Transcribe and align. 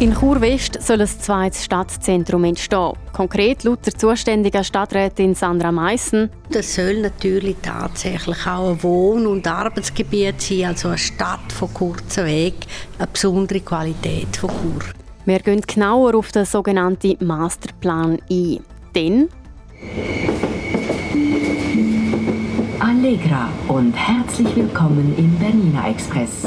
In 0.00 0.14
Chur-West 0.14 0.78
soll 0.80 1.02
ein 1.02 1.06
zweites 1.06 1.66
Stadtzentrum 1.66 2.44
entstehen. 2.44 2.94
Konkret 3.12 3.64
laut 3.64 3.84
der 3.84 3.94
zuständigen 3.94 4.64
Stadträtin 4.64 5.34
Sandra 5.34 5.70
Meissen. 5.70 6.30
Das 6.50 6.74
soll 6.74 7.02
natürlich 7.02 7.56
tatsächlich 7.60 8.46
auch 8.46 8.70
ein 8.70 8.82
Wohn- 8.82 9.26
und 9.26 9.46
Arbeitsgebiet 9.46 10.40
sein, 10.40 10.64
also 10.64 10.88
eine 10.88 10.96
Stadt 10.96 11.52
von 11.52 11.74
kurzem 11.74 12.24
Weg, 12.24 12.54
eine 12.98 13.08
besondere 13.08 13.60
Qualität 13.60 14.34
von 14.38 14.48
Chur. 14.48 14.80
Wir 15.26 15.40
gehen 15.40 15.60
genauer 15.60 16.14
auf 16.14 16.32
den 16.32 16.46
sogenannten 16.46 17.16
Masterplan 17.20 18.20
ein. 18.30 18.60
Denn 18.94 19.28
Allegra 22.78 23.50
und 23.68 23.92
herzlich 23.92 24.56
willkommen 24.56 25.14
im 25.18 25.38
Bernina 25.38 25.90
Express. 25.90 26.46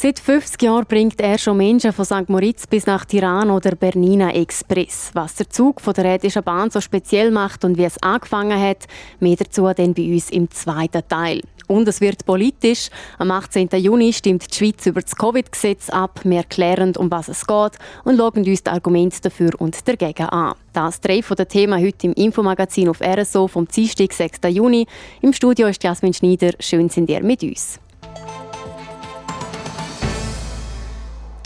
Seit 0.00 0.20
50 0.20 0.62
Jahren 0.62 0.86
bringt 0.86 1.20
er 1.20 1.38
schon 1.38 1.56
Menschen 1.56 1.92
von 1.92 2.04
St. 2.04 2.28
Moritz 2.28 2.68
bis 2.68 2.86
nach 2.86 3.04
Tirana 3.04 3.52
oder 3.52 3.74
Bernina 3.74 4.32
Express. 4.32 5.10
Was 5.14 5.34
der 5.34 5.50
Zug 5.50 5.80
von 5.80 5.92
der 5.92 6.04
Rätischen 6.04 6.44
Bahn 6.44 6.70
so 6.70 6.80
speziell 6.80 7.32
macht 7.32 7.64
und 7.64 7.76
wie 7.76 7.84
es 7.84 8.00
angefangen 8.00 8.62
hat, 8.62 8.86
mehr 9.18 9.34
dazu 9.34 9.68
dann 9.76 9.94
bei 9.94 10.04
uns 10.04 10.30
im 10.30 10.48
zweiten 10.52 11.02
Teil. 11.08 11.40
Und 11.66 11.88
es 11.88 12.00
wird 12.00 12.24
politisch. 12.24 12.90
Am 13.18 13.32
18. 13.32 13.70
Juni 13.72 14.12
stimmt 14.12 14.48
die 14.48 14.56
Schweiz 14.56 14.86
über 14.86 15.02
das 15.02 15.16
Covid-Gesetz 15.16 15.90
ab. 15.90 16.20
Wir 16.22 16.44
klären, 16.44 16.94
um 16.94 17.10
was 17.10 17.26
es 17.26 17.44
geht 17.44 17.72
und 18.04 18.18
schauen 18.18 18.46
uns 18.46 18.62
die 18.62 18.70
Argumente 18.70 19.20
dafür 19.20 19.50
und 19.58 19.88
dagegen 19.88 20.28
an. 20.28 20.54
Das 20.72 21.00
drei 21.00 21.22
von 21.24 21.36
den 21.36 21.48
Themen 21.48 21.84
heute 21.84 22.06
im 22.06 22.12
Infomagazin 22.12 22.88
auf 22.88 23.00
RSO 23.00 23.48
vom 23.48 23.66
Dienstag, 23.66 24.12
6. 24.12 24.42
Juni. 24.50 24.86
Im 25.22 25.32
Studio 25.32 25.66
ist 25.66 25.82
Jasmin 25.82 26.14
Schneider. 26.14 26.52
Schön 26.60 26.88
sind 26.88 27.10
ihr 27.10 27.24
mit 27.24 27.42
uns. 27.42 27.80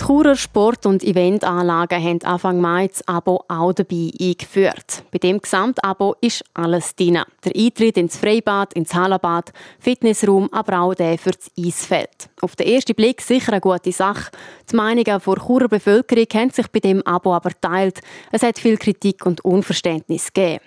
Die 0.03 0.09
Churer 0.09 0.35
Sport- 0.35 0.85
und 0.85 1.05
Eventanlagen 1.05 2.03
haben 2.03 2.21
Anfang 2.25 2.61
Mai 2.61 2.89
das 2.89 3.07
Abo 3.07 3.45
auch 3.47 3.73
dabei 3.73 4.11
eingeführt. 4.21 5.05
Bei 5.13 5.19
dem 5.19 5.41
Gesamtabo 5.41 6.17
ist 6.21 6.45
alles 6.55 6.97
drin. 6.97 7.21
Der 7.45 7.53
Eintritt 7.55 7.97
ins 7.97 8.17
Freibad, 8.17 8.73
ins 8.73 8.93
Hallenbad, 8.95 9.53
Fitnessraum, 9.79 10.49
aber 10.53 10.81
auch 10.81 10.95
der 10.95 11.19
für 11.19 11.31
das 11.31 11.53
Eisfeld. 11.57 12.31
Auf 12.41 12.57
den 12.57 12.67
ersten 12.67 12.97
Blick 12.97 13.23
sicher 13.23 13.53
eine 13.53 13.61
gute 13.61 13.93
Sache. 13.93 14.33
Die 14.69 14.75
Meinungen 14.75 15.05
der 15.05 15.21
Churer 15.21 15.69
Bevölkerung 15.69 16.27
haben 16.35 16.51
sich 16.51 16.67
bei 16.67 16.81
dem 16.81 17.01
Abo 17.07 17.33
aber 17.33 17.53
teilt. 17.61 18.01
Es 18.33 18.43
hat 18.43 18.59
viel 18.59 18.79
Kritik 18.79 19.25
und 19.25 19.45
Unverständnis 19.45 20.33
gegeben. 20.33 20.65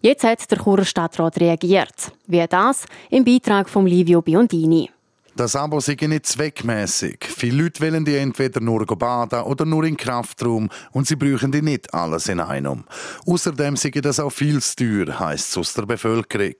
Jetzt 0.00 0.22
hat 0.22 0.48
der 0.48 0.58
Churer 0.58 0.84
Stadtrat 0.84 1.40
reagiert. 1.40 2.12
Wie 2.28 2.46
das 2.48 2.86
im 3.10 3.24
Beitrag 3.24 3.68
von 3.68 3.88
Livio 3.88 4.22
Biondini. 4.22 4.90
Das 5.36 5.54
Abo 5.54 5.80
sei 5.80 5.98
nicht 6.00 6.24
zweckmäßig. 6.24 7.18
Viele 7.28 7.64
Leute 7.64 7.82
wollen 7.82 8.06
die 8.06 8.16
entweder 8.16 8.58
nur 8.58 8.86
baden 8.86 9.42
oder 9.42 9.66
nur 9.66 9.84
in 9.84 9.94
Kraftraum 9.94 10.70
und 10.92 11.06
sie 11.06 11.14
brauchen 11.14 11.52
die 11.52 11.60
nicht 11.60 11.92
alles 11.92 12.28
in 12.28 12.40
einem. 12.40 12.84
Außerdem 13.26 13.76
sei 13.76 13.90
das 13.90 14.18
auch 14.18 14.30
viel 14.30 14.62
zu 14.62 14.76
teuer, 14.76 15.20
heisst 15.20 15.50
es 15.50 15.58
aus 15.58 15.74
der 15.74 15.82
Bevölkerung. 15.82 16.54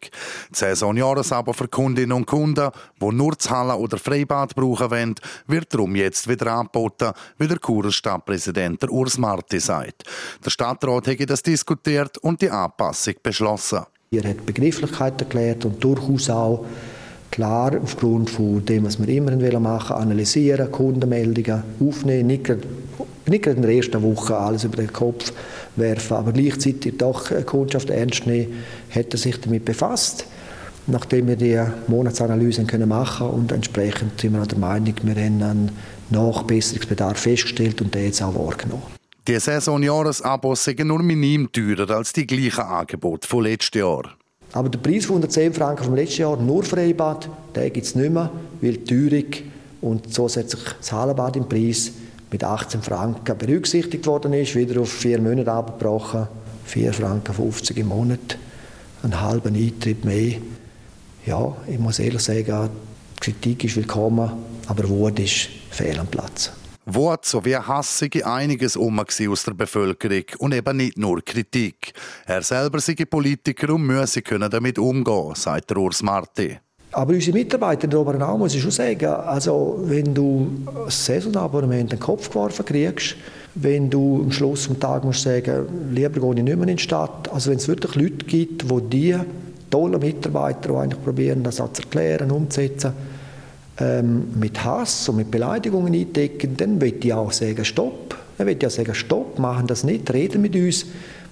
Das 0.50 0.58
Saisonjahresabo 0.58 1.54
für 1.54 1.68
Kundinnen 1.68 2.12
und 2.12 2.26
Kunden, 2.26 2.70
die 3.00 3.14
nur 3.14 3.32
das 3.32 3.48
Halle 3.48 3.76
oder 3.76 3.96
Freibad 3.96 4.54
brauchen 4.54 4.90
wollen, 4.90 5.14
wird 5.46 5.72
darum 5.72 5.96
jetzt 5.96 6.28
wieder 6.28 6.52
angeboten, 6.52 7.12
wie 7.38 7.48
der 7.48 7.58
Churer 7.58 7.90
Stadtpräsident 7.90 8.90
Urs 8.90 9.16
Marti 9.16 9.58
sagt. 9.58 10.04
Der 10.44 10.50
Stadtrat 10.50 11.06
hätte 11.06 11.24
das 11.24 11.42
diskutiert 11.42 12.18
und 12.18 12.42
die 12.42 12.50
Anpassung 12.50 13.14
beschlossen. 13.22 13.86
Er 14.10 14.28
hat 14.28 14.44
Begrifflichkeit 14.44 15.18
erklärt 15.18 15.64
und 15.64 15.82
durchaus 15.82 16.28
auch 16.28 16.66
klar 17.36 17.78
aufgrund 17.82 18.30
von 18.30 18.64
dem, 18.64 18.84
was 18.84 18.98
wir 18.98 19.08
immer 19.08 19.60
machen 19.60 19.94
analysieren, 19.94 20.72
Kundenmeldungen 20.72 21.62
aufnehmen, 21.78 22.28
nicht 22.28 22.44
gerade, 22.44 22.62
nicht 23.26 23.44
gerade 23.44 23.56
in 23.58 23.62
der 23.62 23.72
ersten 23.72 24.02
Woche 24.02 24.34
alles 24.34 24.64
über 24.64 24.78
den 24.78 24.90
Kopf 24.90 25.34
werfen, 25.76 26.16
aber 26.16 26.32
gleichzeitig 26.32 26.96
doch 26.96 27.30
Kundschaft 27.44 27.90
ernst 27.90 28.26
nehmen, 28.26 28.54
hat 28.88 29.12
er 29.12 29.18
sich 29.18 29.38
damit 29.38 29.66
befasst, 29.66 30.24
nachdem 30.86 31.28
wir 31.28 31.36
die 31.36 31.60
Monatsanalyse 31.88 32.64
können 32.64 32.88
machen 32.88 33.28
und 33.28 33.52
entsprechend 33.52 34.18
sind 34.18 34.32
wir 34.32 34.46
der 34.46 34.58
Meinung, 34.58 34.94
wir 35.02 35.14
haben 35.14 35.42
einen 35.42 35.72
Nachbesserungsbedarf 36.08 37.18
festgestellt 37.18 37.82
und 37.82 37.94
den 37.94 38.06
jetzt 38.06 38.22
auch 38.22 38.34
wahrgenommen. 38.34 38.84
Die 39.28 39.38
Saisonjahresabos 39.38 40.64
sind 40.64 40.86
nur 40.86 41.02
minim 41.02 41.52
teurer 41.52 41.96
als 41.96 42.14
die 42.14 42.26
gleichen 42.26 42.62
Angebote 42.62 43.28
von 43.28 43.42
letztes 43.42 43.78
Jahr. 43.78 44.16
Aber 44.52 44.68
der 44.68 44.78
Preis 44.78 45.04
von 45.04 45.16
110 45.16 45.52
Franken 45.52 45.84
vom 45.84 45.94
letzten 45.94 46.22
Jahr, 46.22 46.36
nur 46.36 46.62
Freibad, 46.62 47.28
den 47.54 47.72
gibt 47.72 47.86
es 47.86 47.94
nicht 47.94 48.12
mehr, 48.12 48.30
weil 48.60 48.78
die 48.78 48.84
Teuerung 48.84 49.32
und 49.80 50.12
zusätzlich 50.12 50.62
das 50.78 50.92
Hallenbad 50.92 51.36
im 51.36 51.48
Preis 51.48 51.92
mit 52.30 52.42
18 52.42 52.82
Franken 52.82 53.38
berücksichtigt 53.38 54.06
worden 54.06 54.32
ist, 54.32 54.54
wieder 54.54 54.80
auf 54.80 54.90
vier 54.90 55.20
Monate 55.20 55.52
abgebrochen, 55.52 56.26
4 56.64 56.92
Franken 56.92 57.34
50 57.34 57.76
im 57.78 57.88
Monat, 57.88 58.38
einen 59.02 59.20
halben 59.20 59.54
Eintritt 59.54 60.04
mehr. 60.04 60.34
Ja, 61.24 61.56
ich 61.66 61.78
muss 61.78 61.98
ehrlich 61.98 62.22
sagen, 62.22 62.70
Kritik 63.20 63.64
ist 63.64 63.76
willkommen, 63.76 64.30
aber 64.66 64.88
Wut 64.88 65.18
ist 65.18 65.48
fehl 65.70 65.98
am 65.98 66.06
Platz. 66.06 66.52
Wort 66.88 67.24
sowie 67.24 67.56
Hass 67.56 67.98
sei 67.98 68.24
einiges 68.24 68.76
um 68.76 69.00
aus 69.00 69.44
der 69.44 69.54
Bevölkerung 69.54 70.24
und 70.38 70.54
eben 70.54 70.76
nicht 70.76 70.96
nur 70.96 71.20
Kritik. 71.20 71.92
Er 72.26 72.42
selber 72.42 72.78
sei 72.78 72.94
Politiker 72.94 73.74
und 73.74 73.82
müsse 73.82 74.22
können 74.22 74.48
damit 74.48 74.78
umgehen, 74.78 75.34
sagt 75.34 75.70
der 75.70 75.78
Urs 75.78 76.02
Marti. 76.04 76.58
Aber 76.92 77.12
unsere 77.12 77.36
Mitarbeiter 77.36 77.84
in 77.84 77.90
der 77.90 78.00
oberen 78.00 78.22
Au 78.22 78.38
muss 78.38 78.54
ich 78.54 78.62
schon 78.62 78.70
sagen, 78.70 79.04
also 79.04 79.80
wenn 79.82 80.14
du 80.14 80.64
ein 80.66 80.88
Saisonabonnement 80.90 81.82
in 81.82 81.88
den 81.88 82.00
Kopf 82.00 82.28
geworfen 82.28 82.64
kriegst, 82.64 83.16
wenn 83.56 83.90
du 83.90 84.22
am 84.22 84.30
Schluss 84.30 84.68
des 84.68 84.78
Tages 84.78 85.04
musst 85.04 85.22
sagen, 85.22 85.66
lieber 85.92 86.20
gehe 86.20 86.34
ich 86.36 86.42
nicht 86.44 86.56
mehr 86.56 86.68
in 86.68 86.76
die 86.76 86.82
Stadt, 86.82 87.28
also 87.32 87.50
wenn 87.50 87.58
es 87.58 87.66
wirklich 87.66 87.96
Leute 87.96 88.24
gibt, 88.26 88.62
die 88.62 88.80
die 88.88 89.16
tollen 89.70 90.00
Mitarbeiter, 90.00 90.68
die 90.68 90.76
eigentlich 90.76 91.02
probieren, 91.02 91.42
das 91.42 91.56
zu 91.56 91.64
erklären, 91.64 92.30
umzusetzen, 92.30 92.92
ähm, 93.78 94.28
mit 94.38 94.64
Hass 94.64 95.08
und 95.08 95.16
mit 95.16 95.30
Beleidigungen 95.30 95.94
eindecken, 95.94 96.56
dann 96.56 96.80
wird 96.80 97.04
ich 97.04 97.12
auch 97.12 97.32
sagen, 97.32 97.64
stopp. 97.64 98.16
Dann 98.38 98.46
wird 98.46 98.62
ja 98.62 98.70
sagen, 98.70 98.94
stopp, 98.94 99.38
machen 99.38 99.66
das 99.66 99.84
nicht, 99.84 100.12
reden 100.12 100.42
mit 100.42 100.54
uns, 100.54 100.86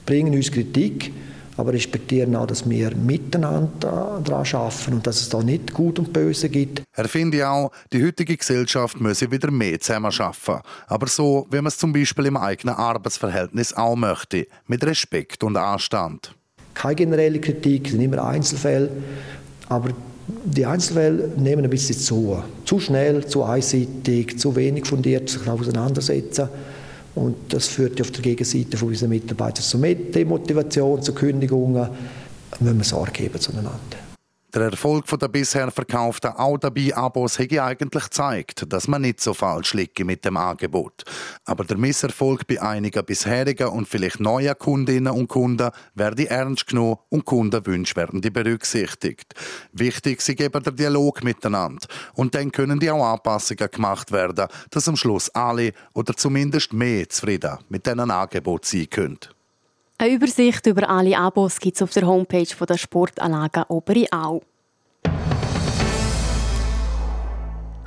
bringen 0.07 0.35
uns 0.35 0.51
Kritik, 0.51 1.13
aber 1.57 1.73
respektieren 1.73 2.35
auch, 2.35 2.47
dass 2.47 2.69
wir 2.69 2.95
miteinander 2.97 4.21
daran 4.25 4.47
arbeiten 4.53 4.95
und 4.95 5.07
dass 5.07 5.21
es 5.21 5.29
da 5.29 5.43
nicht 5.43 5.73
Gut 5.73 5.99
und 5.99 6.13
Böse 6.13 6.49
gibt. 6.49 6.83
Er 6.93 7.09
finde 7.09 7.49
auch, 7.49 7.71
die 7.93 8.05
heutige 8.05 8.37
Gesellschaft 8.37 9.01
müsse 9.01 9.31
wieder 9.31 9.51
mehr 9.51 9.79
zusammenarbeiten. 9.81 10.61
Aber 10.87 11.07
so, 11.07 11.47
wie 11.51 11.57
man 11.57 11.67
es 11.67 11.79
zum 11.79 11.93
Beispiel 11.93 12.27
im 12.27 12.37
eigenen 12.37 12.75
Arbeitsverhältnis 12.75 13.73
auch 13.73 13.97
möchte, 13.97 14.47
mit 14.67 14.85
Respekt 14.85 15.45
und 15.45 15.57
Anstand. 15.57 16.35
Keine 16.75 16.97
generelle 16.97 17.41
Kritik, 17.41 17.87
es 17.87 17.93
sind 17.93 18.01
immer 18.01 18.25
Einzelfälle, 18.25 18.91
aber 19.69 19.91
die 20.27 20.65
Einzelfälle 20.65 21.33
nehmen 21.37 21.65
ein 21.65 21.71
bisschen 21.71 21.99
zu. 21.99 22.43
Zu 22.65 22.81
schnell, 22.81 23.27
zu 23.27 23.43
einseitig, 23.45 24.39
zu 24.39 24.57
wenig 24.57 24.87
fundiert 24.87 25.29
sich 25.29 25.47
auseinandersetzen. 25.47 26.49
Und 27.15 27.37
das 27.51 27.69
führt 27.69 28.01
auf 28.01 28.11
der 28.11 28.23
Gegenseite 28.23 28.77
von 28.77 28.89
unseren 28.89 29.11
Mitarbeitern 29.11 29.63
zu 29.63 29.79
Demotivation, 29.79 31.03
zu 31.03 31.13
Kündigungen. 31.13 31.75
Da 31.75 31.89
müssen 32.61 32.79
wir 32.79 32.85
Sorge 32.85 33.13
geben 33.13 33.39
zueinander. 33.39 34.04
Der 34.55 34.71
Erfolg 34.71 35.07
der 35.19 35.27
bisher 35.27 35.69
verkauften 35.73 36.31
Audabie-Abos 36.31 37.41
hätte 37.41 37.65
eigentlich 37.65 38.05
gezeigt, 38.05 38.65
dass 38.73 38.87
man 38.87 39.03
nicht 39.03 39.21
so 39.21 39.35
falsch 39.35 39.75
liegt 39.75 39.99
mit 40.05 40.25
dem 40.25 40.37
Angebot. 40.37 41.03
Aber 41.45 41.65
der 41.65 41.77
Misserfolg 41.77 42.47
bei 42.47 42.63
einigen 42.63 43.05
bisherigen 43.05 43.67
und 43.67 43.89
vielleicht 43.89 44.21
neuen 44.21 44.57
Kundinnen 44.57 45.13
und 45.13 45.27
Kunden 45.27 45.73
werde 45.97 46.31
ernst 46.31 46.69
genommen 46.69 46.99
und 47.09 47.25
Kundenwünsche 47.25 47.97
werden 47.97 48.21
die 48.21 48.31
berücksichtigt. 48.31 49.35
Wichtig 49.73 50.21
ist 50.21 50.29
eben 50.29 50.63
der 50.63 50.73
Dialog 50.73 51.25
miteinander. 51.25 51.89
Und 52.15 52.37
dann 52.37 52.53
können 52.53 52.79
die 52.79 52.93
auch 52.93 53.05
Anpassungen 53.05 53.69
gemacht 53.69 54.13
werden, 54.13 54.47
dass 54.71 54.87
am 54.87 54.95
Schluss 54.95 55.31
alle 55.31 55.73
oder 55.95 56.15
zumindest 56.15 56.73
mehr 56.73 57.09
zufrieden 57.09 57.59
mit 57.69 57.87
diesen 57.87 58.09
Angeboten 58.09 58.65
sein 58.65 58.89
können. 58.89 59.19
Eine 59.97 60.15
Übersicht 60.15 60.67
über 60.67 60.91
alle 60.91 61.17
Abos 61.17 61.61
gibt 61.61 61.77
es 61.77 61.83
auf 61.83 61.91
der 61.91 62.07
Homepage 62.07 62.67
der 62.69 62.77
Sportanlage 62.77 63.65
Oberi 63.69 64.09
Au. 64.11 64.43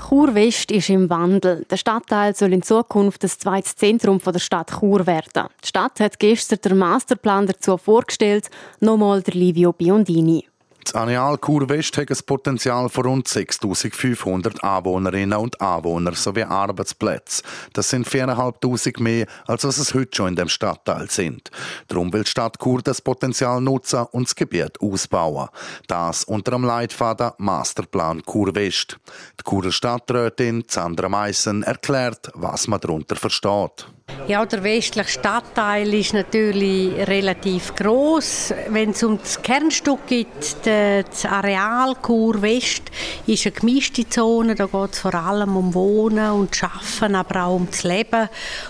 Chur 0.08 0.34
West 0.34 0.72
ist 0.72 0.90
im 0.90 1.10
Wandel. 1.10 1.66
Der 1.70 1.76
Stadtteil 1.76 2.34
soll 2.34 2.54
in 2.54 2.62
Zukunft 2.62 3.26
das 3.26 3.38
zweites 3.38 3.76
Zentrum 3.76 4.20
der 4.20 4.40
Stadt 4.40 4.80
Chur 4.80 5.06
werden. 5.06 5.50
Die 5.62 5.68
Stadt 5.68 6.00
hat 6.00 6.18
gestern 6.18 6.60
den 6.64 6.78
Masterplan 6.78 7.46
dazu 7.46 7.78
vorgestellt, 7.78 8.50
nochmal 8.80 9.22
der 9.22 9.34
Livio 9.34 9.74
Biondini. 9.74 10.48
Das 10.88 10.96
Areal 10.96 11.38
Chur 11.38 11.68
West 11.68 11.98
hat 11.98 12.10
ein 12.10 12.18
Potenzial 12.26 12.88
von 12.88 13.04
rund 13.04 13.28
6500 13.28 14.64
Anwohnerinnen 14.64 15.38
und 15.38 15.60
Anwohnern 15.60 16.14
sowie 16.14 16.44
Arbeitsplätze. 16.44 17.44
Das 17.74 17.90
sind 17.90 18.08
4'500 18.08 19.04
mehr, 19.04 19.28
als 19.48 19.66
was 19.66 19.80
es 19.80 19.94
heute 19.94 20.16
schon 20.16 20.30
in 20.30 20.36
dem 20.38 20.48
Stadtteil 20.48 21.10
sind. 21.10 21.52
Darum 21.90 22.14
will 22.14 22.24
die 22.24 22.30
Stadt 22.30 22.58
Chur 22.58 22.82
das 22.82 23.02
Potenzial 23.02 23.60
nutzen 23.60 24.06
und 24.14 24.30
das 24.30 24.36
Gebiet 24.38 24.80
ausbauen. 24.80 25.50
Das 25.88 26.24
unter 26.24 26.52
dem 26.52 26.64
Leitfaden 26.64 27.34
Masterplan 27.38 28.24
Chur 28.24 28.56
West. 28.56 28.98
Die 29.42 29.44
Churer 29.44 29.74
Stadträtin 29.74 30.64
Sandra 30.70 31.10
Meissen 31.10 31.64
erklärt, 31.64 32.32
was 32.34 32.70
man 32.70 32.80
darunter 32.80 33.18
versteht. 33.18 33.88
Ja, 34.28 34.46
der 34.46 34.62
westliche 34.62 35.08
Stadtteil 35.08 35.94
ist 35.94 36.14
natürlich 36.14 37.08
relativ 37.08 37.74
groß. 37.76 38.54
Wenn 38.68 38.90
es 38.90 39.02
um 39.02 39.18
das 39.18 39.42
Kernstück 39.42 40.06
geht, 40.06 40.58
das 40.66 41.24
Areal 41.24 41.96
Chur 42.06 42.42
West 42.42 42.92
ist 43.26 43.46
eine 43.46 43.54
gemischte 43.54 44.10
Zone. 44.10 44.56
Da 44.56 44.66
geht 44.66 44.94
es 44.94 45.00
vor 45.00 45.16
allem 45.16 45.56
um 45.56 45.74
Wohnen 45.74 46.32
und 46.32 46.54
Schaffen, 46.54 47.16
aber 47.16 47.46
auch 47.46 47.56
um 47.56 47.68
das 47.72 47.84
Leben. 47.84 48.28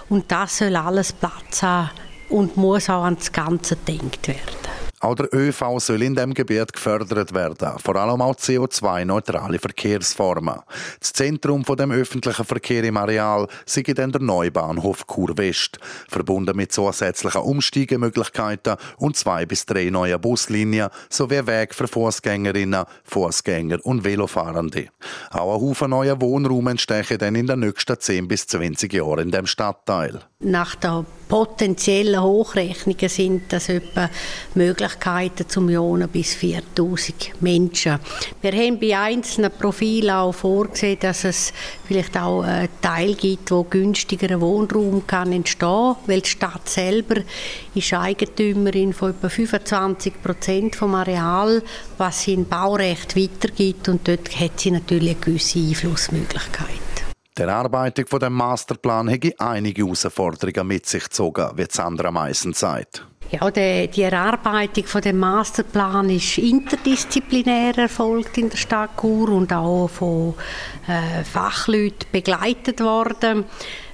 Und 0.10 0.32
das 0.32 0.60
soll 0.60 0.76
alles 0.76 1.12
Platz 1.12 1.64
haben 1.64 1.90
und 2.30 2.56
muss 2.56 2.88
auch 2.88 3.04
an 3.04 3.16
das 3.16 3.32
Ganze 3.32 3.78
gedacht 3.84 4.28
werden. 4.28 4.67
Auch 5.00 5.14
der 5.14 5.32
ÖV 5.32 5.80
soll 5.80 6.02
in 6.02 6.16
dem 6.16 6.34
Gebiet 6.34 6.74
gefördert 6.74 7.32
werden, 7.32 7.78
vor 7.78 7.96
allem 7.98 8.20
auch 8.20 8.36
CO2-neutrale 8.36 9.60
Verkehrsformen. 9.60 10.62
Das 11.00 11.14
Zentrum 11.14 11.64
von 11.64 11.78
dem 11.78 11.92
öffentlichen 11.92 12.46
Verkehr 12.46 12.84
im 12.84 12.98
Areal 12.98 13.48
sei 13.68 13.84
dann 13.84 14.12
der 14.12 14.22
Neubahnhof 14.22 15.06
Chur 15.06 15.38
West, 15.38 15.78
verbunden 16.08 16.58
mit 16.58 16.72
zusätzlichen 16.72 17.42
Umsteigemöglichkeiten 17.42 18.78
und 18.98 19.16
zwei 19.16 19.46
bis 19.46 19.68
drei 19.68 19.92
neuen 19.92 20.20
Buslinien 20.20 20.90
sowie 21.10 21.46
Weg 21.46 21.76
für 21.76 21.88
Fußgängerinnen, 21.88 22.86
Fußgänger 23.04 23.78
und 23.84 24.04
Velofahrende. 24.04 24.88
Auch 25.30 25.56
ein 25.56 25.62
Haufen 25.62 25.92
neuer 25.92 26.20
Wohnraum 26.20 26.68
entstehen 26.68 27.20
dann 27.20 27.36
in 27.36 27.46
den 27.46 27.60
nächsten 27.60 28.00
10 28.00 28.28
bis 28.28 28.48
20 28.48 28.92
Jahren 28.94 29.20
in 29.20 29.32
dem 29.32 29.46
Stadtteil. 29.46 30.22
Nach 30.40 30.74
der 30.76 31.06
potenziellen 31.28 32.22
Hochrechnungen 32.22 33.10
sind 33.10 33.44
das 33.50 33.70
etwa 33.70 34.10
Möglichkeiten 34.56 35.48
zum 35.48 35.66
Millionen 35.66 36.08
bis 36.08 36.34
4000 36.36 37.42
Menschen. 37.42 38.00
Wir 38.42 38.52
haben 38.52 38.80
bei 38.80 38.98
einzelnen 38.98 39.52
Profilen 39.52 40.12
auch 40.12 40.32
vorgesehen, 40.32 41.00
dass 41.02 41.24
es 41.24 41.54
vielleicht 41.86 42.18
auch 42.18 42.42
einen 42.42 42.70
Teil 42.82 43.16
gibt, 43.16 43.52
wo 43.52 43.64
günstigerer 43.64 44.40
Wohnraum 44.42 45.06
kann 45.06 45.32
entstehen, 45.32 45.96
weil 46.06 46.22
die 46.22 46.30
Stadt 46.30 46.68
selber 46.70 47.22
ist 47.76 47.94
Eigentümerin 47.94 48.94
von 48.94 49.12
etwa 49.12 49.30
25 49.30 50.22
Prozent 50.22 50.76
vom 50.76 50.96
Areal, 50.96 51.62
was 51.98 52.24
sie 52.24 52.34
in 52.34 52.48
Baurecht 52.48 53.16
weitergibt 53.16 53.90
und 53.90 54.08
dort 54.08 54.40
hat 54.40 54.60
sie 54.60 54.72
natürlich 54.72 55.12
eine 55.12 55.20
gewisse 55.20 55.60
Einflussmöglichkeit. 55.60 56.87
Die 57.38 57.44
Erarbeitung 57.44 58.08
von 58.08 58.20
dem 58.20 58.34
Masterplan 58.34 59.10
hätte 59.10 59.32
einige 59.38 59.84
Herausforderungen 59.84 60.68
mit 60.68 60.88
sich 60.88 61.04
gezogen, 61.04 61.52
wie 61.56 61.68
Sandra 61.70 62.10
Meissen 62.10 62.54
sagt. 62.54 63.06
Ja, 63.30 63.52
die, 63.52 63.88
die 63.90 64.02
Erarbeitung 64.02 64.86
von 64.86 65.02
dem 65.02 65.24
ist 66.10 66.40
interdisziplinär 66.40 67.78
erfolgt 67.78 68.40
in 68.40 68.50
der 68.50 68.58
Stadt 68.58 68.92
Chur 69.00 69.30
und 69.30 69.54
auch 69.54 69.88
von 69.88 70.34
äh, 70.88 71.24
Fachleuten 71.24 72.08
begleitet 72.12 72.80
worden. 72.80 73.46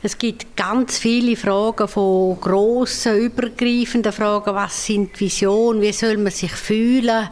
Es 0.06 0.18
gibt 0.18 0.58
ganz 0.58 0.98
viele 0.98 1.38
Fragen 1.38 1.88
von 1.88 2.38
grossen, 2.42 3.20
übergreifenden 3.20 4.12
Fragen. 4.12 4.54
Was 4.54 4.86
sind 4.86 5.18
Visionen? 5.18 5.82
Wie 5.82 5.94
soll 5.94 6.18
man 6.18 6.34
sich 6.34 6.52
fühlen 6.52 7.30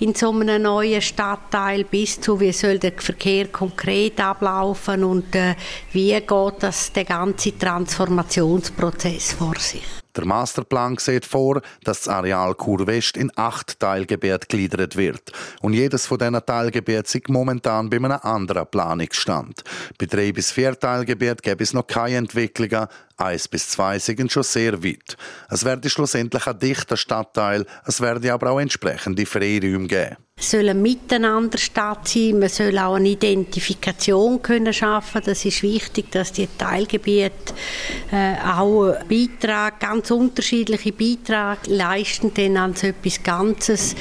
in 0.00 0.14
so 0.14 0.30
einem 0.30 0.62
neuen 0.62 1.02
Stadtteil? 1.02 1.84
Bis 1.84 2.18
zu, 2.18 2.40
wie 2.40 2.52
soll 2.52 2.78
der 2.78 2.94
Verkehr 2.96 3.48
konkret 3.48 4.18
ablaufen? 4.20 5.04
Und 5.04 5.34
äh, 5.34 5.54
wie 5.92 6.18
geht 6.18 6.54
das, 6.60 6.90
der 6.94 7.04
ganze 7.04 7.58
Transformationsprozess 7.58 9.34
vor 9.34 9.56
sich? 9.58 10.03
Der 10.16 10.24
Masterplan 10.24 10.96
sieht 10.98 11.24
vor, 11.24 11.60
dass 11.82 12.02
das 12.02 12.08
Areal 12.08 12.54
Kurwest 12.54 13.16
in 13.16 13.32
acht 13.34 13.80
Teilgebiete 13.80 14.46
gliedert 14.46 14.96
wird. 14.96 15.32
Und 15.60 15.72
jedes 15.72 16.06
von 16.06 16.18
diesen 16.18 16.44
Teilgebieten 16.46 17.04
ist 17.04 17.28
momentan 17.28 17.90
bei 17.90 17.96
einem 17.96 18.12
anderen 18.22 18.66
Planungsstand. 18.66 19.64
Bei 19.98 20.06
drei 20.06 20.32
bis 20.32 20.52
vier 20.52 20.78
Teilgebieten 20.78 21.42
gäbe 21.42 21.64
es 21.64 21.72
noch 21.72 21.86
keine 21.86 22.16
Entwicklungen, 22.16 22.86
Eins 23.16 23.46
bis 23.46 23.68
zwei 23.68 23.98
sind 23.98 24.32
schon 24.32 24.42
sehr 24.42 24.82
weit. 24.82 25.16
Es 25.48 25.64
werde 25.64 25.88
schlussendlich 25.88 26.46
ein 26.46 26.58
dichter 26.58 26.96
Stadtteil, 26.96 27.64
es 27.84 28.00
werde 28.00 28.32
aber 28.32 28.50
auch 28.50 28.60
entsprechende 28.60 29.24
Freiräume 29.24 29.86
geben. 29.86 30.16
Es 30.36 30.50
soll 30.50 30.68
ein 30.68 30.82
Miteinander 30.82 31.58
statt 31.58 32.08
sein. 32.08 32.40
Man 32.40 32.48
soll 32.48 32.76
auch 32.76 32.96
eine 32.96 33.08
Identifikation 33.08 34.42
können 34.42 34.72
schaffen. 34.72 35.22
Das 35.24 35.44
ist 35.44 35.62
wichtig, 35.62 36.10
dass 36.10 36.32
die 36.32 36.48
Teilgebiete 36.58 37.54
äh, 38.10 38.34
auch 38.44 38.96
Beitrag, 39.08 39.78
ganz 39.78 40.10
unterschiedliche 40.10 40.90
Beiträge 40.90 41.72
leisten 41.72 42.34
denn 42.34 42.56
an 42.56 42.74
so 42.74 42.88
etwas 42.88 43.22
Ganzes. 43.22 43.94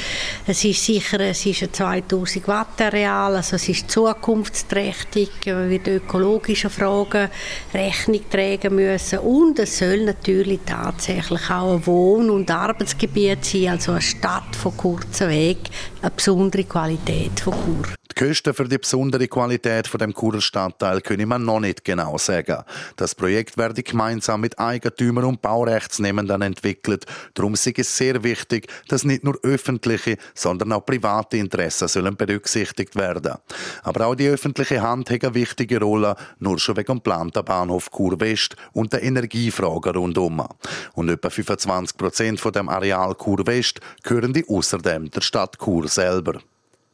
Es 0.48 0.66
ist 0.66 0.84
sicher, 0.84 1.20
es 1.20 1.46
ist 1.46 1.62
ein 1.62 1.72
2000 1.72 2.48
Watt 2.48 2.82
Areal, 2.82 3.36
also 3.36 3.56
es 3.56 3.70
ist 3.70 3.92
zukunftsträchtig, 3.92 5.30
man 5.46 5.70
wird 5.70 5.88
ökologischen 5.88 6.72
Fragen 6.72 7.30
Rechnung 7.76 8.28
tragen 8.32 8.74
müssen 8.74 9.03
müssen. 9.04 9.20
Und 9.20 9.60
es 9.60 9.78
soll 9.78 10.06
natürlich 10.06 10.60
tatsächlich 10.66 11.50
auch 11.50 11.76
ein 11.76 11.86
Wohn- 11.86 12.30
und 12.30 12.50
Arbeitsgebiet 12.50 13.44
sein, 13.44 13.70
also 13.70 13.92
eine 13.92 14.02
Stadt 14.02 14.56
von 14.56 14.76
kurzen 14.76 15.30
Weg, 15.30 15.58
eine 16.02 16.12
besondere 16.12 16.64
Qualität 16.64 17.40
von 17.40 17.54
Chur. 17.54 18.03
Die 18.16 18.26
Kosten 18.28 18.54
für 18.54 18.68
die 18.68 18.78
besondere 18.78 19.28
Qualität 19.28 19.88
von 19.88 19.98
dem 19.98 20.14
Churer 20.14 20.42
Stadtteil 20.42 21.02
können 21.02 21.28
man 21.28 21.46
noch 21.46 21.60
nicht 21.60 21.84
genau 21.84 22.18
sagen. 22.20 22.64
Das 22.96 23.16
Projekt 23.16 23.58
werde 23.58 23.82
gemeinsam 23.82 24.42
mit 24.42 24.60
Eigentümern 24.60 25.26
und 25.26 25.42
Baurechtsnehmenden 25.42 26.44
entwickelt. 26.44 27.06
Darum 27.34 27.56
ist 27.56 27.66
es 27.66 27.98
sehr 27.98 28.24
wichtig, 28.24 28.68
dass 28.88 29.04
nicht 29.04 29.24
nur 29.24 29.40
öffentliche, 29.42 30.18
sondern 30.36 30.74
auch 30.74 30.86
private 30.86 31.38
Interessen 31.38 31.88
sollen 31.88 32.16
berücksichtigt 32.16 32.96
werden. 32.96 33.34
Aber 33.82 34.06
auch 34.06 34.16
die 34.16 34.28
öffentliche 34.28 34.82
Hand 34.82 35.10
hat 35.10 35.24
eine 35.24 35.34
wichtige 35.34 35.80
Rolle, 35.80 36.16
nur 36.38 36.60
schon 36.60 36.78
wegen 36.78 36.94
dem 36.94 36.98
geplanten 36.98 37.44
Bahnhof 37.44 37.90
Chur 37.90 38.20
West 38.20 38.56
und 38.74 38.94
der 38.94 39.02
Energiefrage 39.02 39.92
rundum. 39.92 40.46
Und 40.94 41.10
etwa 41.10 41.32
25 41.32 41.98
Prozent 41.98 42.40
von 42.40 42.52
dem 42.52 42.70
Areal 42.70 43.16
Chur 43.16 43.48
West 43.48 43.80
gehören 44.04 44.34
die 44.34 44.48
außerdem 44.48 45.10
der 45.10 45.22
Stadt 45.22 45.58
Chur 45.58 45.88
selber. 45.88 46.40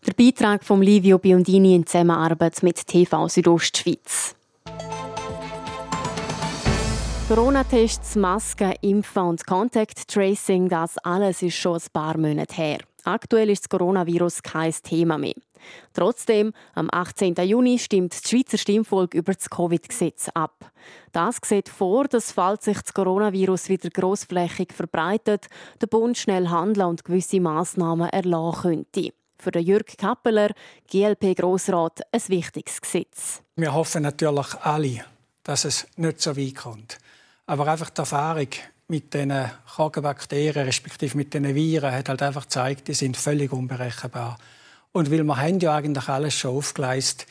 Der 0.06 0.14
Beitrag 0.14 0.64
von 0.64 0.82
Livio 0.82 1.20
Biondini 1.20 1.76
in 1.76 1.86
Zusammenarbeit 1.86 2.64
mit 2.64 2.88
TV 2.88 3.28
Südostschweiz. 3.28 4.34
Corona-Tests, 7.28 8.16
Masken, 8.16 8.74
Impfen 8.82 9.24
und 9.24 9.46
Contact 9.46 10.08
Tracing, 10.08 10.70
das 10.70 10.98
alles 11.00 11.42
ist 11.42 11.56
schon 11.56 11.76
ein 11.76 11.84
paar 11.92 12.18
Monate 12.18 12.56
her. 12.56 12.78
Aktuell 13.04 13.50
ist 13.50 13.66
das 13.66 13.70
Coronavirus 13.70 14.42
kein 14.42 14.74
Thema 14.84 15.18
mehr. 15.18 15.36
Trotzdem, 15.94 16.54
am 16.74 16.88
18. 16.90 17.36
Juni 17.36 17.78
stimmt 17.78 18.14
das 18.14 18.30
Schweizer 18.30 18.58
Stimmvolk 18.58 19.14
über 19.14 19.34
das 19.34 19.50
Covid-Gesetz 19.50 20.30
ab. 20.34 20.72
Das 21.12 21.40
sieht 21.44 21.68
vor, 21.68 22.06
dass, 22.06 22.32
falls 22.32 22.66
sich 22.66 22.80
das 22.82 22.94
Coronavirus 22.94 23.68
wieder 23.68 23.90
grossflächig 23.90 24.72
verbreitet, 24.72 25.48
der 25.82 25.88
Bund 25.88 26.18
schnell 26.18 26.48
handeln 26.48 26.88
und 26.88 27.04
gewisse 27.04 27.42
Massnahmen 27.42 28.10
erlassen 28.10 28.62
könnte. 28.94 29.12
Für 29.42 29.58
Jürg 29.58 29.98
Kappeler, 29.98 30.52
GLP-Grossrat, 30.92 32.02
ein 32.12 32.22
wichtiges 32.28 32.82
Gesetz. 32.82 33.42
Wir 33.56 33.74
hoffen 33.74 34.04
natürlich 34.04 34.54
alle, 34.62 35.06
dass 35.44 35.64
es 35.64 35.88
nicht 35.96 36.22
so 36.22 36.36
weit 36.36 36.56
kommt. 36.56 36.98
Aber 37.46 37.66
einfach 37.68 37.90
die 37.90 38.02
Erfahrung 38.02 38.50
mit 38.90 39.14
den 39.14 39.34
Krankbakterien, 39.66 40.66
respektive 40.66 41.16
mit 41.16 41.34
den 41.34 41.56
Viren, 41.56 41.94
hat 41.94 42.10
halt 42.10 42.22
einfach 42.22 42.44
gezeigt, 42.44 42.90
die 42.90 42.94
sind 42.94 43.16
völlig 43.16 43.54
unberechenbar. 43.54 44.38
Und 44.92 45.10
weil 45.10 45.24
wir 45.24 45.38
haben 45.38 45.60
ja 45.60 45.76
eigentlich 45.76 46.10
alles 46.10 46.34
schon 46.34 46.58
aufgeleistet, 46.58 47.26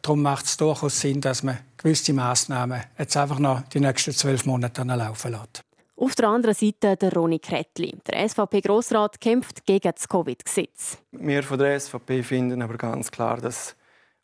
darum 0.00 0.22
macht 0.22 0.46
es 0.46 0.56
durchaus 0.56 1.00
Sinn, 1.00 1.20
dass 1.20 1.42
man 1.42 1.58
gewisse 1.76 2.14
Massnahmen 2.14 2.82
jetzt 2.98 3.16
einfach 3.16 3.38
noch 3.38 3.62
die 3.68 3.80
nächsten 3.80 4.12
zwölf 4.12 4.46
Monate 4.46 4.82
laufen 4.84 5.32
lässt. 5.32 5.65
Auf 5.98 6.14
der 6.14 6.28
anderen 6.28 6.54
Seite 6.54 6.94
der 6.94 7.14
Ronny 7.14 7.38
Kretli. 7.38 7.96
Der 8.06 8.28
SVP-Grossrat 8.28 9.18
kämpft 9.18 9.64
gegen 9.64 9.92
das 9.94 10.06
Covid-Gesetz. 10.06 10.98
Wir 11.12 11.42
von 11.42 11.58
der 11.58 11.80
SVP 11.80 12.22
finden 12.22 12.60
aber 12.60 12.76
ganz 12.76 13.10
klar, 13.10 13.38
dass 13.38 13.74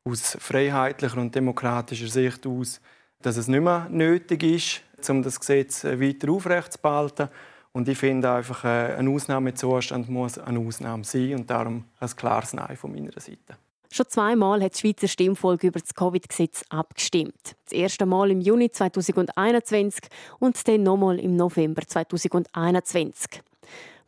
aus 0.04 0.36
freiheitlicher 0.38 1.16
und 1.16 1.34
demokratischer 1.34 2.08
Sicht 2.08 2.46
aus, 2.46 2.78
dass 3.22 3.38
es 3.38 3.48
nicht 3.48 3.62
mehr 3.62 3.88
nötig 3.88 4.42
ist, 4.42 5.10
um 5.10 5.22
das 5.22 5.40
Gesetz 5.40 5.84
weiter 5.84 6.30
aufrechtzuerhalten. 6.30 7.30
Und 7.72 7.88
ich 7.88 7.96
finde 7.96 8.30
einfach, 8.30 8.64
äh, 8.64 8.94
ein 8.96 9.08
Ausnahmezustand 9.08 10.10
muss 10.10 10.36
eine 10.36 10.58
Ausnahme 10.58 11.04
sein 11.04 11.36
und 11.36 11.48
darum 11.48 11.84
ein 11.98 12.16
klares 12.16 12.52
Nein 12.52 12.76
von 12.76 12.92
meiner 12.92 13.18
Seite. 13.18 13.56
Schon 13.94 14.08
zweimal 14.08 14.62
hat 14.62 14.72
das 14.72 14.80
Schweizer 14.80 15.06
Stimmvolk 15.06 15.64
über 15.64 15.78
das 15.78 15.94
Covid-Gesetz 15.94 16.64
abgestimmt. 16.70 17.56
Das 17.66 17.74
erste 17.74 18.06
Mal 18.06 18.30
im 18.30 18.40
Juni 18.40 18.70
2021 18.70 20.08
und 20.38 20.66
dann 20.66 20.82
nochmal 20.82 21.20
im 21.20 21.36
November 21.36 21.82
2021. 21.86 23.42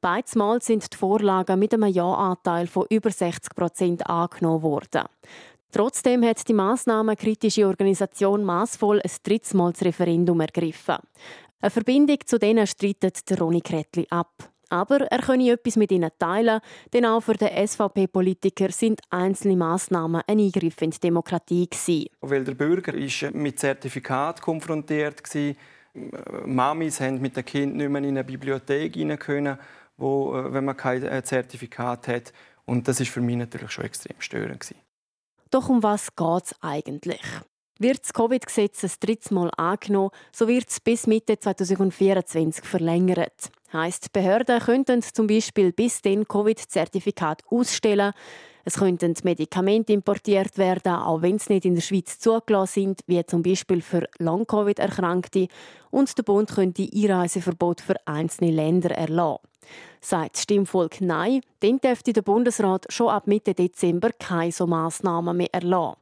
Beides 0.00 0.36
Mal 0.36 0.62
sind 0.62 0.90
die 0.90 0.96
Vorlagen 0.96 1.58
mit 1.58 1.74
einem 1.74 1.92
Ja-Anteil 1.92 2.66
von 2.66 2.86
über 2.88 3.10
60 3.10 3.54
Prozent 3.54 4.06
angenommen 4.06 4.62
worden. 4.62 5.04
Trotzdem 5.70 6.24
hat 6.24 6.48
die 6.48 6.54
massnahmenkritische 6.54 7.66
Organisation 7.66 8.42
maßvoll 8.42 9.02
ein 9.02 9.10
drittes 9.22 9.52
Mal 9.52 9.72
das 9.72 9.82
Referendum 9.82 10.40
ergriffen. 10.40 10.96
Eine 11.60 11.70
Verbindung 11.70 12.20
zu 12.24 12.38
denen 12.38 12.66
streitet 12.66 13.38
Ronny 13.38 13.60
Kretli 13.60 14.06
ab. 14.08 14.53
Aber 14.70 15.00
er 15.02 15.18
könne 15.18 15.50
etwas 15.50 15.76
mit 15.76 15.92
ihnen 15.92 16.10
teilen, 16.18 16.60
denn 16.92 17.06
auch 17.06 17.20
für 17.20 17.34
den 17.34 17.66
SVP-Politiker 17.66 18.70
sind 18.70 19.00
einzelne 19.10 19.56
Massnahmen 19.56 20.22
ein 20.26 20.38
Eingriff 20.38 20.80
in 20.82 20.90
die 20.90 21.00
Demokratie 21.00 21.68
gewesen. 21.68 22.08
Weil 22.20 22.44
der 22.44 22.54
Bürger 22.54 22.94
ist 22.94 23.32
mit 23.34 23.58
Zertifikat 23.58 24.40
konfrontiert 24.40 25.22
war. 25.34 25.54
Mamis 26.46 27.00
haben 27.00 27.20
mit 27.20 27.36
den 27.36 27.44
Kindern 27.44 27.76
nicht 27.78 27.90
mehr 27.90 28.02
in 28.02 28.08
eine 28.08 28.24
Bibliothek 28.24 28.96
rein 28.96 29.18
können, 29.18 29.58
wo, 29.96 30.36
äh, 30.36 30.52
wenn 30.52 30.64
man 30.64 30.76
kein 30.76 31.04
äh, 31.04 31.22
Zertifikat 31.22 32.08
hat. 32.08 32.32
Und 32.66 32.88
das 32.88 33.00
ist 33.00 33.10
für 33.10 33.20
mich 33.20 33.36
natürlich 33.36 33.70
schon 33.70 33.84
extrem 33.84 34.20
störend 34.20 34.60
gewesen. 34.60 34.80
Doch 35.50 35.68
um 35.68 35.82
was 35.82 36.16
geht 36.16 36.44
es 36.44 36.54
eigentlich? 36.60 37.22
Wird 37.78 38.02
das 38.02 38.12
Covid-Gesetz 38.12 38.84
ein 38.84 38.90
drittes 39.00 39.30
Mal 39.30 39.50
angenommen, 39.56 40.10
so 40.32 40.46
wird 40.48 40.68
es 40.68 40.80
bis 40.80 41.06
Mitte 41.06 41.38
2024 41.38 42.64
verlängert. 42.64 43.50
Heißt, 43.74 44.12
Behörden 44.12 44.60
könnten 44.60 45.02
zum 45.02 45.26
Beispiel 45.26 45.72
bis 45.72 46.00
den 46.00 46.28
Covid-Zertifikat 46.28 47.42
ausstellen. 47.50 48.12
Es 48.64 48.76
könnten 48.76 49.14
Medikamente 49.24 49.92
importiert 49.92 50.56
werden, 50.58 50.92
auch 50.94 51.22
wenn 51.22 51.40
sie 51.40 51.54
nicht 51.54 51.64
in 51.64 51.74
der 51.74 51.82
Schweiz 51.82 52.20
zugelassen 52.20 52.72
sind, 52.72 53.00
wie 53.08 53.26
zum 53.26 53.42
Beispiel 53.42 53.82
für 53.82 54.08
Long-Covid-Erkrankte. 54.18 55.48
Und 55.90 56.16
der 56.16 56.22
Bund 56.22 56.52
könnte 56.52 56.88
Einreiseverbot 56.94 57.80
für 57.80 57.96
einzelne 58.06 58.52
Länder 58.52 58.92
erlassen. 58.92 59.42
Sagt 60.00 60.38
Stimmvolk 60.38 61.00
Nein, 61.00 61.40
dann 61.58 61.80
dürfte 61.80 62.12
der 62.12 62.22
Bundesrat 62.22 62.86
schon 62.90 63.08
ab 63.08 63.26
Mitte 63.26 63.54
Dezember 63.54 64.10
keine 64.18 64.52
so 64.52 64.68
Massnahmen 64.68 65.36
mehr 65.36 65.52
erlassen. 65.52 65.96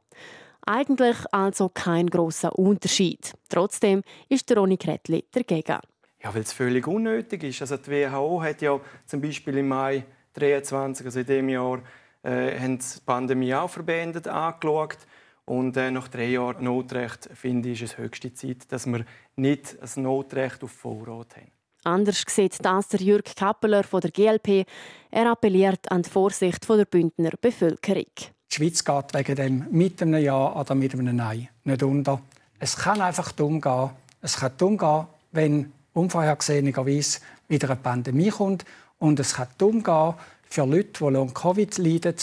Eigentlich 0.65 1.17
also 1.31 1.69
kein 1.69 2.05
großer 2.05 2.57
Unterschied. 2.57 3.33
Trotzdem 3.49 4.03
ist 4.29 4.47
der 4.49 4.57
Ronny 4.57 4.77
Kretli 4.77 5.25
dagegen. 5.31 5.79
Ja, 6.23 6.33
weil 6.33 6.43
es 6.43 6.53
völlig 6.53 6.87
unnötig 6.87 7.43
ist. 7.43 7.61
Also 7.61 7.77
die 7.77 7.91
WHO 7.91 8.41
hat 8.41 8.61
ja 8.61 8.79
zum 9.05 9.21
Beispiel 9.21 9.57
im 9.57 9.67
Mai 9.67 10.05
2023, 10.33 11.05
also 11.05 11.19
in 11.19 11.25
diesem 11.25 11.49
Jahr, 11.49 11.79
äh, 12.23 12.59
haben 12.59 12.79
die 12.79 12.85
Pandemie 13.05 13.53
auch 13.53 13.69
verbeendet 13.69 14.27
angeschaut. 14.27 14.97
Und 15.45 15.75
äh, 15.75 15.91
nach 15.91 16.07
drei 16.07 16.29
Jahren 16.29 16.63
Notrecht 16.63 17.29
finde 17.33 17.69
ich, 17.69 17.81
ist 17.81 17.93
es 17.93 17.97
höchste 17.97 18.33
Zeit, 18.33 18.71
dass 18.71 18.85
wir 18.85 19.05
nicht 19.35 19.77
ein 19.81 20.03
Notrecht 20.03 20.63
auf 20.63 20.71
Vorrat 20.71 21.35
haben. 21.35 21.51
Anders 21.83 22.23
sieht 22.25 22.63
das 22.63 22.87
der 22.87 23.01
Jürg 23.01 23.35
Kappeler 23.35 23.83
von 23.83 23.99
der 23.99 24.11
GLP. 24.11 24.65
Er 25.11 25.29
appelliert 25.29 25.91
an 25.91 26.03
die 26.03 26.09
Vorsicht 26.09 26.67
der 26.69 26.85
Bündner 26.85 27.31
Bevölkerung. 27.41 28.05
Die 28.15 28.55
Schweiz 28.55 28.85
geht 28.85 29.13
wegen 29.13 29.35
dem 29.35 29.67
mit 29.69 30.01
einem 30.01 30.21
Ja 30.23 30.53
oder 30.55 30.75
mit 30.75 30.93
einem 30.93 31.17
Nein 31.17 31.49
nicht 31.65 31.83
unter. 31.83 32.21
Es 32.59 32.77
kann 32.77 33.01
einfach 33.01 33.33
dumm 33.33 33.59
gehen. 33.59 33.89
Es 34.21 34.37
kann 34.37 34.53
dumm 34.57 34.77
gehen, 34.77 35.07
wenn 35.33 35.73
unvorhergesehenerweise 35.93 37.19
wieder 37.47 37.69
eine 37.69 37.79
Pandemie 37.79 38.29
kommt. 38.29 38.65
Und 38.99 39.19
es 39.19 39.35
kann 39.35 39.47
dumm 39.57 39.83
gehen 39.83 40.13
für 40.49 40.65
Leute, 40.65 41.05
die 41.05 41.13
Long-Covid 41.13 41.77
leiden, 41.77 42.15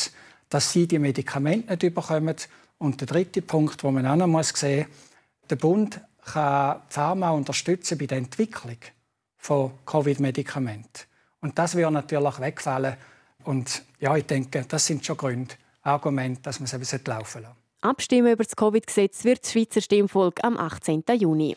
dass 0.48 0.72
sie 0.72 0.86
die 0.86 0.98
Medikamente 0.98 1.72
nicht 1.72 1.94
bekommen. 1.94 2.36
Und 2.78 3.00
der 3.00 3.06
dritte 3.06 3.42
Punkt, 3.42 3.82
den 3.82 3.94
man 3.94 4.06
auch 4.06 4.16
noch 4.16 4.42
sehen 4.42 4.78
muss, 4.78 4.86
der 5.50 5.56
Bund 5.56 6.00
kann 6.24 6.80
Pharma 6.88 7.30
unterstützen 7.30 7.98
bei 7.98 8.06
der 8.06 8.18
Entwicklung 8.18 8.78
von 9.36 9.72
Covid-Medikamenten. 9.84 11.06
Und 11.40 11.58
das 11.58 11.74
wird 11.74 11.90
natürlich 11.90 12.40
wegfallen. 12.40 12.96
Und 13.44 13.82
ja, 13.98 14.16
ich 14.16 14.26
denke, 14.26 14.64
das 14.68 14.86
sind 14.86 15.04
schon 15.04 15.16
Gründe, 15.16 15.54
Argument, 15.82 16.46
dass 16.46 16.60
man 16.60 16.68
es 16.70 16.92
eben 16.92 17.04
laufen 17.06 17.42
lassen 17.42 17.56
Abstimmen 17.82 18.32
über 18.32 18.44
das 18.44 18.54
Covid-Gesetz 18.56 19.24
wird 19.24 19.42
das 19.42 19.52
Schweizer 19.52 19.80
Stimmvolk 19.80 20.44
am 20.44 20.58
18. 20.58 21.02
Juni. 21.18 21.56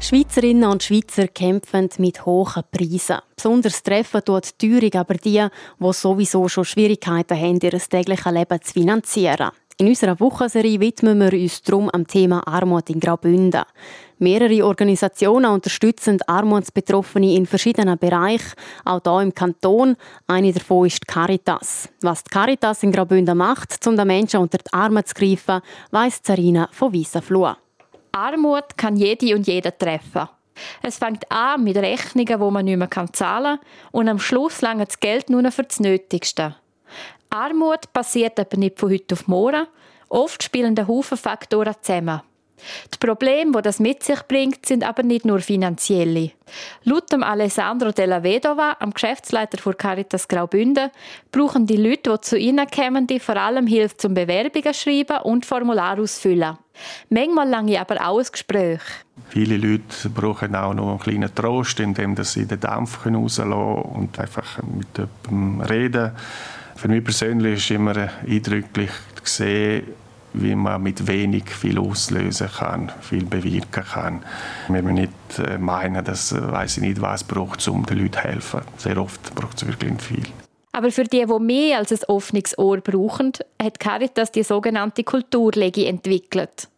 Schweizerinnen 0.00 0.70
und 0.70 0.82
Schweizer 0.82 1.26
kämpfen 1.28 1.88
mit 1.98 2.24
hohen 2.24 2.62
Preisen. 2.70 3.18
Besonders 3.34 3.82
treffen 3.82 4.24
tut 4.24 4.60
die 4.60 4.68
Teuerung 4.68 4.94
aber 4.94 5.14
die, 5.14 5.44
die 5.78 5.92
sowieso 5.92 6.48
schon 6.48 6.64
Schwierigkeiten 6.64 7.36
haben, 7.36 7.58
ihr 7.60 7.78
tägliches 7.78 8.32
Leben 8.32 8.62
zu 8.62 8.72
finanzieren. 8.72 9.50
In 9.80 9.88
unserer 9.88 10.18
Wochenserie 10.18 10.80
widmen 10.80 11.20
wir 11.20 11.32
uns 11.32 11.62
darum 11.62 11.90
am 11.90 12.06
Thema 12.06 12.46
Armut 12.46 12.90
in 12.90 12.98
Graubünden. 12.98 13.62
Mehrere 14.18 14.64
Organisationen 14.64 15.52
unterstützen 15.52 16.18
Armutsbetroffene 16.26 17.34
in 17.34 17.46
verschiedenen 17.46 17.98
Bereichen, 17.98 18.54
auch 18.84 19.00
hier 19.04 19.22
im 19.22 19.34
Kanton. 19.34 19.96
Eine 20.26 20.52
davon 20.52 20.86
ist 20.86 21.02
die 21.02 21.12
Caritas. 21.12 21.88
Was 22.00 22.24
die 22.24 22.30
Caritas 22.30 22.82
in 22.82 22.90
Graubünden 22.90 23.38
macht, 23.38 23.86
um 23.86 23.96
den 23.96 24.06
Menschen 24.06 24.40
unter 24.40 24.58
die 24.58 24.72
Arme 24.72 25.04
zu 25.04 25.14
greifen, 25.14 25.60
weiss 25.90 26.22
Zarina 26.22 26.68
von 26.72 26.92
Wiesenfluh. 26.92 27.54
Armut 28.18 28.76
kann 28.76 28.96
jede 28.96 29.32
und 29.36 29.46
jeder 29.46 29.76
treffen. 29.78 30.28
Es 30.82 30.98
fängt 30.98 31.30
an 31.30 31.62
mit 31.62 31.76
Rechnungen, 31.76 32.26
die 32.26 32.50
man 32.50 32.64
nicht 32.64 32.76
mehr 32.76 33.12
zahlen 33.12 33.58
kann, 33.58 33.66
und 33.92 34.08
am 34.08 34.18
Schluss 34.18 34.60
lange 34.60 34.86
das 34.86 34.98
Geld 34.98 35.30
nur 35.30 35.48
für 35.52 35.62
das 35.62 35.78
Nötigste. 35.78 36.56
Armut 37.30 37.92
passiert 37.92 38.40
aber 38.40 38.56
nicht 38.56 38.80
von 38.80 38.90
heute 38.90 39.14
auf 39.14 39.28
morgen. 39.28 39.68
Oft 40.08 40.42
spielen 40.42 40.74
der 40.74 40.88
Haufen 40.88 41.16
Faktoren 41.16 41.76
zusammen. 41.80 42.22
Die 42.92 43.06
Probleme, 43.06 43.52
die 43.52 43.62
das 43.62 43.80
mit 43.80 44.02
sich 44.02 44.22
bringt, 44.22 44.66
sind 44.66 44.84
aber 44.84 45.02
nicht 45.02 45.24
nur 45.24 45.40
finanzielle. 45.40 46.32
Laut 46.84 47.12
Alessandro 47.12 47.92
Della 47.92 48.22
Vedova, 48.22 48.76
am 48.80 48.92
Geschäftsleiter 48.92 49.58
von 49.58 49.76
Caritas 49.76 50.28
Graubünden, 50.28 50.90
brauchen 51.30 51.66
die 51.66 51.76
Leute, 51.76 52.10
die 52.10 52.20
zu 52.20 52.38
ihnen 52.38 52.66
kommen, 52.68 53.06
die 53.06 53.20
vor 53.20 53.36
allem 53.36 53.66
Hilfe 53.66 53.96
zum 53.96 54.14
Bewerbungen 54.14 54.74
schreiben 54.74 55.18
und 55.24 55.44
Formular 55.44 55.98
ausfüllen. 55.98 56.58
Manchmal 57.10 57.48
lange 57.48 57.80
aber 57.80 57.96
auch 58.06 58.18
ein 58.18 58.26
Gespräch. 58.30 58.80
Viele 59.28 59.56
Leute 59.56 60.08
brauchen 60.14 60.54
auch 60.54 60.74
noch 60.74 60.90
einen 60.90 60.98
kleinen 61.00 61.34
Trost, 61.34 61.80
indem 61.80 62.16
sie 62.22 62.46
den 62.46 62.60
Dampf 62.60 63.04
rauslassen 63.04 63.50
können 63.50 63.82
und 63.82 64.18
einfach 64.18 64.58
mit 64.62 64.86
jemandem 64.96 65.60
reden 65.62 66.12
für 66.78 66.86
mich 66.86 67.02
persönlich 67.02 67.56
ist 67.56 67.70
immer 67.72 68.08
eindrücklich 68.24 68.90
zu 69.24 69.24
sehen, 69.24 69.82
wie 70.32 70.54
man 70.54 70.82
mit 70.82 71.06
wenig 71.06 71.50
viel 71.50 71.78
auslösen 71.78 72.48
kann, 72.48 72.92
viel 73.00 73.24
bewirken 73.24 73.84
kann. 73.84 74.22
Wir 74.68 74.82
müssen 74.82 74.94
nicht 74.94 75.38
äh, 75.38 75.58
meinen, 75.58 76.04
dass 76.04 76.32
äh, 76.32 76.52
weiß 76.52 76.78
ich 76.78 76.82
nicht, 76.82 77.00
was 77.00 77.24
braucht, 77.24 77.66
um 77.68 77.84
den 77.86 77.98
Leuten 77.98 78.14
zu 78.14 78.20
helfen. 78.20 78.60
Sehr 78.76 78.98
oft 78.98 79.34
braucht 79.34 79.56
es 79.56 79.66
wirklich 79.66 79.90
nicht 79.90 80.02
viel. 80.02 80.24
Aber 80.72 80.90
für 80.90 81.04
die, 81.04 81.24
die 81.26 81.38
mehr 81.40 81.78
als 81.78 81.92
ein 81.92 82.08
offenes 82.08 82.56
Ohr 82.58 82.78
brauchen, 82.78 83.32
hat 83.60 83.80
Caritas 83.80 84.30
die 84.30 84.42
sogenannte 84.42 85.02
Kulturlegi 85.02 85.86
entwickelt. 85.86 86.68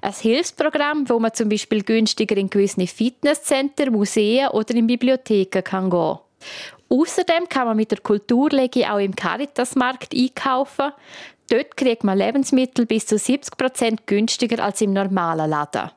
Ein 0.00 0.12
Hilfsprogramm, 0.12 1.08
wo 1.08 1.18
man 1.18 1.34
zum 1.34 1.48
Beispiel 1.48 1.82
günstiger 1.82 2.36
in 2.36 2.50
gewisse 2.50 2.86
Fitnesscenter, 2.86 3.90
Museen 3.90 4.48
oder 4.48 4.74
in 4.74 4.86
Bibliotheken 4.86 5.62
kann 5.62 5.90
gehen. 5.90 6.18
Außerdem 6.88 7.48
kann 7.48 7.66
man 7.66 7.76
mit 7.76 7.90
der 7.90 7.98
Kulturlegi 7.98 8.84
auch 8.86 8.98
im 8.98 9.14
Caritasmarkt 9.14 10.14
einkaufen. 10.14 10.92
Dort 11.48 11.76
kriegt 11.76 12.02
man 12.04 12.18
Lebensmittel 12.18 12.86
bis 12.86 13.06
zu 13.06 13.18
70 13.18 13.56
Prozent 13.56 14.06
günstiger 14.06 14.64
als 14.64 14.80
im 14.80 14.92
normalen 14.92 15.50
Laden. 15.50 15.90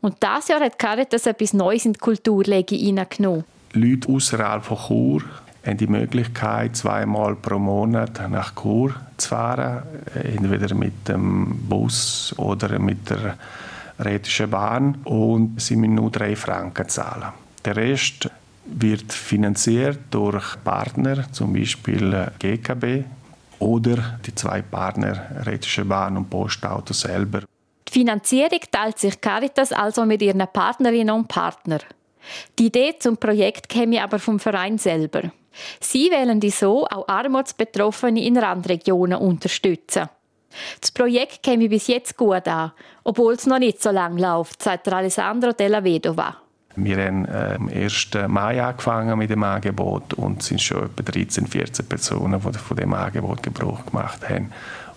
Und 0.00 0.16
das 0.20 0.48
Jahr 0.48 0.60
hat 0.60 0.78
Caritas 0.78 1.26
etwas 1.26 1.54
Neues 1.54 1.86
in 1.86 1.94
die 1.94 1.98
Kulturlegi 1.98 2.78
hineingenommen. 2.78 3.44
Leute 3.72 4.08
außerhalb 4.08 4.64
von 4.64 4.76
Chur 4.76 5.22
haben 5.64 5.76
die 5.78 5.86
Möglichkeit, 5.86 6.76
zweimal 6.76 7.36
pro 7.36 7.58
Monat 7.58 8.20
nach 8.30 8.54
Chur 8.54 8.94
zu 9.16 9.28
fahren, 9.28 9.82
entweder 10.14 10.74
mit 10.74 11.08
dem 11.08 11.56
Bus 11.68 12.34
oder 12.36 12.78
mit 12.78 13.08
der 13.08 13.38
Rätischen 13.98 14.50
Bahn 14.50 14.96
und 15.04 15.60
sie 15.60 15.76
müssen 15.76 15.94
nur 15.94 16.10
drei 16.10 16.34
Franken 16.34 16.88
zahlen. 16.88 17.32
Der 17.64 17.76
Rest 17.76 18.28
wird 18.64 19.12
finanziert 19.12 19.98
durch 20.10 20.62
Partner, 20.64 21.30
zum 21.32 21.52
Beispiel 21.52 22.30
GKB 22.38 23.04
oder 23.62 24.18
die 24.26 24.34
zwei 24.34 24.60
Partner 24.60 25.44
Rätische 25.46 25.84
Bahn 25.84 26.16
und 26.16 26.28
Postauto 26.28 26.92
selber. 26.92 27.42
Die 27.88 27.92
Finanzierung 27.92 28.60
teilt 28.70 28.98
sich 28.98 29.20
Caritas 29.20 29.72
also 29.72 30.04
mit 30.04 30.22
ihren 30.22 30.46
Partnerinnen 30.52 31.14
und 31.14 31.28
Partnern. 31.28 31.80
Die 32.58 32.66
Idee 32.66 32.94
zum 32.98 33.16
Projekt 33.16 33.68
käme 33.68 34.02
aber 34.02 34.18
vom 34.18 34.38
Verein 34.38 34.78
selber. 34.78 35.32
Sie 35.80 36.10
wählen 36.10 36.40
die 36.40 36.50
so 36.50 36.86
auch 36.86 37.06
Armutsbetroffene 37.08 38.24
in 38.24 38.36
Randregionen 38.36 39.18
unterstützen. 39.18 40.08
Das 40.80 40.90
Projekt 40.90 41.42
käme 41.42 41.68
bis 41.68 41.86
jetzt 41.86 42.16
gut 42.16 42.46
an, 42.48 42.72
obwohl 43.04 43.34
es 43.34 43.46
noch 43.46 43.58
nicht 43.58 43.82
so 43.82 43.90
lange 43.90 44.20
läuft, 44.20 44.62
sagt 44.62 44.88
Alessandro 44.88 45.52
Della 45.52 45.82
Vedova. 45.82 46.41
Wir 46.76 47.04
haben 47.04 47.26
am 47.28 47.68
1. 47.68 48.10
Mai 48.28 48.62
angefangen 48.62 49.18
mit 49.18 49.30
dem 49.30 49.42
Angebot 49.42 50.14
und 50.14 50.42
sind 50.42 50.60
schon 50.60 50.84
etwa 50.84 51.02
13, 51.02 51.46
14 51.46 51.86
Personen, 51.86 52.40
die 52.40 52.58
von 52.58 52.76
dem 52.76 52.94
Angebot 52.94 53.42
Gebrauch 53.42 53.84
gemacht 53.86 54.28
haben, 54.28 54.52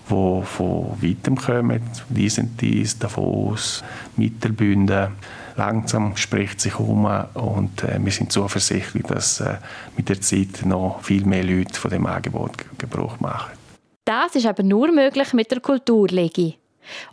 die 0.09 0.41
von 0.45 0.97
weitem 1.01 1.35
kommen. 1.35 1.81
Die 2.09 2.29
sind 2.29 2.61
dies, 2.61 2.97
Davos, 2.97 3.83
Mittelbünden, 4.15 5.09
langsam 5.57 6.15
spricht 6.15 6.61
sich 6.61 6.79
um 6.79 7.05
und 7.33 7.83
äh, 7.83 7.99
wir 7.99 8.11
sind 8.11 8.31
zuversichtlich, 8.31 9.03
dass 9.03 9.41
äh, 9.41 9.55
mit 9.97 10.09
der 10.09 10.21
Zeit 10.21 10.65
noch 10.65 11.01
viel 11.01 11.25
mehr 11.25 11.43
Leute 11.43 11.79
von 11.79 11.91
dem 11.91 12.05
Angebot 12.05 12.53
Gebrauch 12.77 13.19
machen. 13.19 13.51
Das 14.05 14.35
ist 14.35 14.45
aber 14.45 14.63
nur 14.63 14.91
möglich 14.91 15.33
mit 15.33 15.49
der 15.51 15.59
Kulturlegi. 15.59 16.57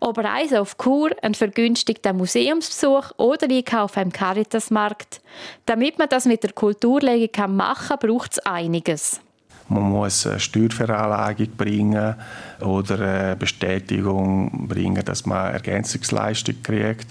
Ob 0.01 0.19
Reise 0.19 0.61
auf 0.61 0.77
Kur, 0.77 1.11
ein 1.23 1.35
vergünstigter 1.35 2.13
Museumsbesuch 2.13 3.13
oder 3.17 3.49
Einkauf 3.49 3.97
im 3.97 4.13
Caritasmarkt. 4.13 5.21
Damit 5.67 5.99
man 5.99 6.09
das 6.09 6.25
mit 6.25 6.43
der 6.43 6.53
Kulturlege 6.53 7.49
machen 7.49 7.99
kann, 7.99 8.09
braucht 8.09 8.33
es 8.33 8.39
einiges. 8.41 9.21
Man 9.69 9.85
muss 9.85 10.27
eine 10.27 10.41
Steuerveranlagung 10.41 11.57
bringen 11.57 12.15
oder 12.61 13.01
eine 13.01 13.37
Bestätigung 13.37 14.69
bringen, 14.69 15.03
dass 15.05 15.25
man 15.25 15.53
Ergänzungsleistung 15.53 16.57
kriegt 16.63 17.07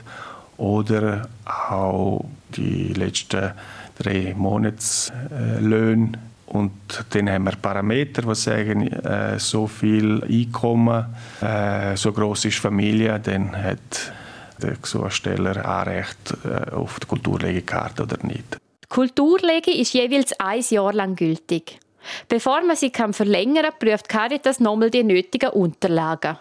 oder 0.57 1.27
auch 1.45 2.25
die 2.55 2.93
letzten 2.93 3.51
drei 3.97 4.35
Monatslöhne 4.37 6.11
und 6.53 7.05
dann 7.11 7.29
haben 7.29 7.45
wir 7.45 7.55
Parameter, 7.55 8.23
die 8.23 8.35
sagen, 8.35 8.87
äh, 8.87 9.39
so 9.39 9.67
viel 9.67 10.21
Einkommen, 10.23 11.05
äh, 11.41 11.95
so 11.95 12.11
groß 12.11 12.45
ist 12.45 12.57
Familie, 12.57 13.19
dann 13.19 13.55
hat 13.55 14.11
der 14.61 14.75
Gesuchsteller 14.81 15.65
Anrecht 15.65 16.33
äh, 16.43 16.71
auf 16.71 16.99
die 16.99 17.07
Kulturlegekarte 17.07 18.03
oder 18.03 18.17
nicht. 18.23 18.57
Die 18.83 18.87
Kulturlege 18.89 19.71
ist 19.71 19.93
jeweils 19.93 20.33
ein 20.39 20.63
Jahr 20.69 20.93
lang 20.93 21.15
gültig. 21.15 21.79
Bevor 22.27 22.61
man 22.65 22.75
sie 22.75 22.89
kann 22.89 23.13
verlängern 23.13 23.63
kann, 23.63 23.79
prüft 23.79 24.09
Caritas 24.09 24.59
nochmal 24.59 24.89
die 24.89 25.03
nötigen 25.03 25.51
Unterlagen. 25.51 26.37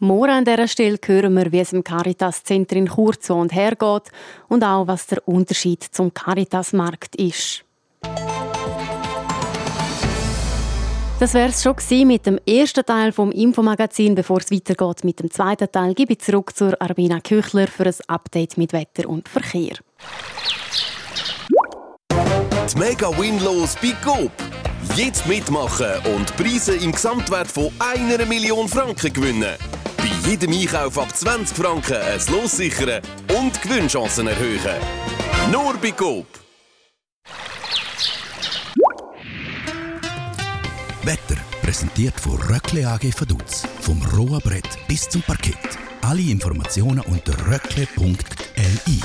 Morgen 0.00 0.30
an 0.30 0.44
dieser 0.44 0.68
Stelle 0.68 0.98
hören 1.04 1.34
wir, 1.34 1.50
wie 1.50 1.60
es 1.60 1.72
im 1.72 1.82
Caritas-Center 1.82 2.76
in 2.76 2.88
Chur 2.88 3.18
zu 3.18 3.34
und 3.34 3.52
her 3.54 3.74
geht 3.74 4.12
und 4.48 4.62
auch, 4.62 4.86
was 4.86 5.06
der 5.06 5.26
Unterschied 5.26 5.82
zum 5.82 6.12
Caritas-Markt 6.12 7.16
ist. 7.16 7.64
Das 11.20 11.34
wäre 11.34 11.48
es 11.48 11.64
schon 11.64 11.74
mit 12.06 12.26
dem 12.26 12.38
ersten 12.46 12.86
Teil 12.86 13.10
vom 13.10 13.32
Infomagazin. 13.32 14.14
Bevor 14.14 14.38
es 14.38 14.52
weitergeht 14.52 15.02
mit 15.02 15.18
dem 15.18 15.32
zweiten 15.32 15.70
Teil, 15.70 15.92
gebe 15.94 16.12
ich 16.12 16.20
zurück 16.20 16.56
zur 16.56 16.80
Arbina 16.80 17.18
Küchler 17.18 17.66
für 17.66 17.86
ein 17.86 17.94
Update 18.06 18.56
mit 18.56 18.72
Wetter 18.72 19.08
und 19.08 19.28
Verkehr. 19.28 19.78
Die 22.12 22.78
Mega 22.78 23.08
Winlos 23.18 23.74
bei 23.82 23.94
Coop. 24.04 24.30
Jetzt 24.94 25.26
mitmachen 25.26 25.90
und 26.14 26.36
Preise 26.36 26.76
im 26.76 26.92
Gesamtwert 26.92 27.48
von 27.48 27.72
einer 27.80 28.24
Million 28.24 28.68
Franken 28.68 29.12
gewinnen. 29.12 29.56
Bei 29.96 30.30
jedem 30.30 30.52
Einkauf 30.52 30.98
ab 30.98 31.16
20 31.16 31.56
Franken 31.56 31.96
ein 31.96 32.20
Los 32.30 32.58
sichern 32.58 33.02
und 33.36 33.60
Gewinnchancen 33.60 34.28
erhöhen. 34.28 34.76
Nur 35.50 35.74
bei 35.82 35.90
Coop. 35.90 36.26
Wetter 41.08 41.40
präsentiert 41.62 42.20
von 42.20 42.36
Röckle 42.36 42.86
AG 42.86 43.18
Vaduz. 43.18 43.66
Vom 43.80 43.98
rohen 44.14 44.42
Brett 44.42 44.68
bis 44.86 45.08
zum 45.08 45.22
Parkett. 45.22 45.56
Alle 46.02 46.20
Informationen 46.20 47.00
unter 47.00 47.32
röckle.li. 47.50 49.00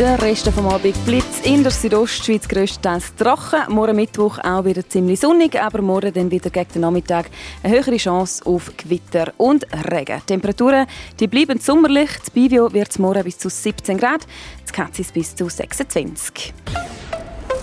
Der 0.00 0.20
Rest 0.20 0.48
vom 0.48 0.66
Abend 0.66 0.96
Blitz 1.06 1.42
in 1.44 1.62
der 1.62 1.70
Südostschweiz 1.70 2.48
grösstenteils 2.48 3.14
trocken. 3.14 3.72
Morgen 3.72 3.94
Mittwoch 3.94 4.40
auch 4.40 4.64
wieder 4.64 4.88
ziemlich 4.88 5.20
sonnig, 5.20 5.62
aber 5.62 5.80
morgen 5.80 6.12
dann 6.12 6.32
wieder 6.32 6.50
gegen 6.50 6.72
den 6.72 6.80
Nachmittag 6.80 7.26
eine 7.62 7.72
höhere 7.72 7.96
Chance 7.96 8.44
auf 8.44 8.72
Gewitter 8.76 9.32
und 9.36 9.64
Regen. 9.92 10.22
Die 10.22 10.26
Temperaturen 10.26 10.88
die 11.20 11.28
bleiben 11.28 11.60
sommerlich. 11.60 12.10
Das 12.18 12.30
Bivio 12.30 12.72
wird 12.72 12.98
morgen 12.98 13.22
bis 13.22 13.38
zu 13.38 13.48
17 13.48 13.96
Grad, 13.96 14.26
das 14.64 14.72
Katzis 14.72 15.12
bis 15.12 15.36
zu 15.36 15.48
26. 15.48 16.52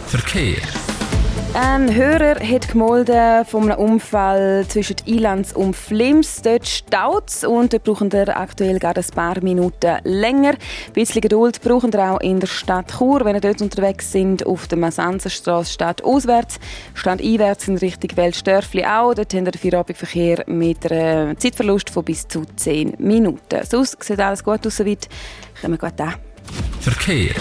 Verkehr. 0.07 0.61
Ein 1.53 1.93
Hörer 1.93 2.39
hat 2.39 2.69
gemolden 2.69 3.43
von 3.43 3.69
einem 3.69 3.77
Unfall 3.77 4.65
zwischen 4.69 4.95
Ilanz 5.05 5.51
und 5.51 5.75
Flims. 5.75 6.41
Dort 6.41 6.65
staut 6.65 7.27
es 7.27 7.43
und 7.43 7.73
dort 7.73 7.83
brauchen 7.83 8.13
wir 8.13 8.37
aktuell 8.37 8.79
gerade 8.79 9.01
ein 9.01 9.13
paar 9.13 9.43
Minuten 9.43 9.97
länger. 10.05 10.51
Ein 10.51 10.93
bisschen 10.93 11.19
Geduld 11.19 11.61
brauchen 11.61 11.91
wir 11.91 12.09
auch 12.09 12.21
in 12.21 12.39
der 12.39 12.47
Stadt 12.47 12.93
Chur. 12.97 13.25
Wenn 13.25 13.35
ihr 13.35 13.41
dort 13.41 13.61
unterwegs 13.61 14.13
sind, 14.13 14.45
auf 14.45 14.69
der 14.69 14.77
Masanzerstraße 14.77 15.73
statt 15.73 16.01
auswärts, 16.05 16.57
stand 16.93 17.21
einwärts 17.21 17.67
in 17.67 17.77
Richtung 17.77 18.15
Weltstörfli 18.15 18.85
auch. 18.85 19.13
Dort 19.13 19.33
haben 19.33 19.45
wir 19.45 19.53
Feierabendverkehr 19.53 20.45
mit 20.47 20.89
einem 20.89 21.37
Zeitverlust 21.37 21.89
von 21.89 22.05
bis 22.05 22.29
zu 22.29 22.45
10 22.55 22.95
Minuten. 22.97 23.59
Sonst 23.69 24.01
sieht 24.01 24.21
alles 24.21 24.41
gut 24.41 24.65
aus 24.65 24.77
soweit. 24.77 25.09
Kommen 25.59 25.73
wir 25.73 25.89
gut 25.89 25.99
an. 25.99 26.15
Verkehr. 26.79 27.35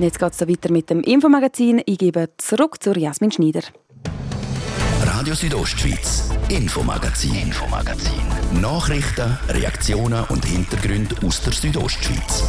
Jetzt 0.00 0.18
geht 0.18 0.32
es 0.32 0.48
weiter 0.48 0.72
mit 0.72 0.88
dem 0.88 1.02
Infomagazin. 1.02 1.82
Ich 1.84 1.98
gebe 1.98 2.30
zurück 2.38 2.82
zu 2.82 2.92
Jasmin 2.94 3.30
Schneider. 3.30 3.60
Radio 5.04 5.34
Südostschweiz, 5.34 6.30
Infomagazin, 6.48 7.34
Infomagazin. 7.34 8.22
Nachrichten, 8.62 9.38
Reaktionen 9.50 10.24
und 10.30 10.42
Hintergründe 10.46 11.14
aus 11.26 11.42
der 11.42 11.52
Südostschweiz. 11.52 12.44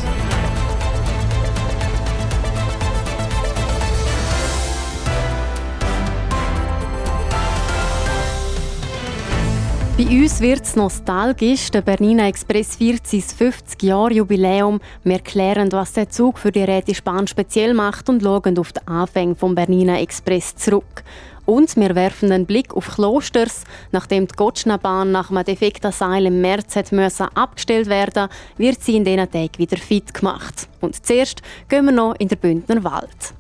Bei 9.98 10.06
uns 10.06 10.40
wird 10.40 10.64
es 10.64 10.76
nostalgisch. 10.76 11.70
Der 11.70 11.82
Bernina 11.82 12.28
Express 12.28 12.78
feiert 12.78 13.06
sein 13.06 13.22
50-Jahr-Jubiläum. 13.22 14.80
Wir 15.04 15.20
klären, 15.20 15.72
was 15.74 15.94
der 15.94 16.10
Zug 16.10 16.40
für 16.40 16.52
die 16.52 16.64
Rätische 16.64 17.02
Bahn 17.04 17.28
speziell 17.28 17.74
macht 17.74 18.08
und 18.08 18.24
schauen 18.24 18.58
auf 18.58 18.72
die 18.72 18.88
Anfänge 18.88 19.36
vom 19.36 19.54
Bernina 19.54 20.00
Express 20.00 20.56
zurück. 20.56 21.04
Und 21.46 21.76
wir 21.76 21.94
werfen 21.94 22.32
einen 22.32 22.46
Blick 22.46 22.74
auf 22.74 22.96
Klosters. 22.96 23.66
Nachdem 23.92 24.28
die 24.28 24.36
Gotschna-Bahn 24.36 25.12
nach 25.12 25.30
einem 25.30 25.44
defekten 25.44 25.92
Seil 25.92 26.26
im 26.26 26.40
März 26.40 26.78
hat 26.78 26.92
abgestellt 27.36 27.90
werden 27.90 28.30
wird 28.58 28.82
sie 28.82 28.96
in 28.96 29.04
diesen 29.04 29.30
Tagen 29.30 29.58
wieder 29.58 29.78
fit 29.78 30.14
gemacht. 30.14 30.70
Und 30.80 31.06
zuerst 31.06 31.42
gehen 31.68 31.86
wir 31.86 31.92
noch 31.92 32.16
in 32.18 32.30
den 32.30 32.38
Bündner 32.38 32.84
Wald. 32.84 33.34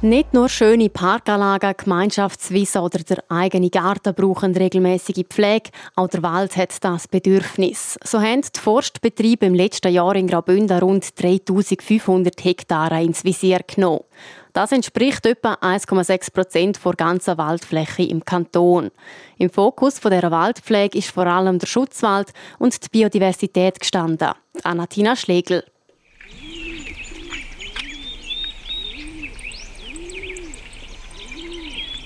Nicht 0.00 0.32
nur 0.32 0.48
schöne 0.48 0.90
Parkanlagen, 0.90 1.74
Gemeinschaftswiesen 1.76 2.82
oder 2.82 3.00
der 3.00 3.24
eigene 3.28 3.68
Garten 3.68 4.14
brauchen 4.14 4.56
regelmäßige 4.56 5.24
Pflege, 5.28 5.70
auch 5.96 6.06
der 6.06 6.22
Wald 6.22 6.56
hat 6.56 6.84
das 6.84 7.08
Bedürfnis. 7.08 7.98
So 8.04 8.20
haben 8.20 8.42
die 8.42 8.60
Forstbetriebe 8.60 9.46
im 9.46 9.56
letzten 9.56 9.92
Jahr 9.92 10.14
in 10.14 10.28
Graubünden 10.28 10.78
rund 10.78 11.20
3500 11.20 12.44
Hektare 12.44 13.02
ins 13.02 13.24
Visier 13.24 13.58
genommen. 13.66 14.04
Das 14.52 14.70
entspricht 14.70 15.26
etwa 15.26 15.54
1,6 15.54 16.32
Prozent 16.32 16.78
der 16.84 16.92
ganzen 16.92 17.36
Waldfläche 17.36 18.04
im 18.04 18.24
Kanton. 18.24 18.92
Im 19.36 19.50
Fokus 19.50 19.96
dieser 19.96 20.30
Waldpflege 20.30 20.96
ist 20.96 21.10
vor 21.10 21.26
allem 21.26 21.58
der 21.58 21.66
Schutzwald 21.66 22.28
und 22.60 22.84
die 22.84 22.88
Biodiversität 22.88 23.80
gestanden. 23.80 24.30
Anatina 24.62 25.16
Schlegel. 25.16 25.64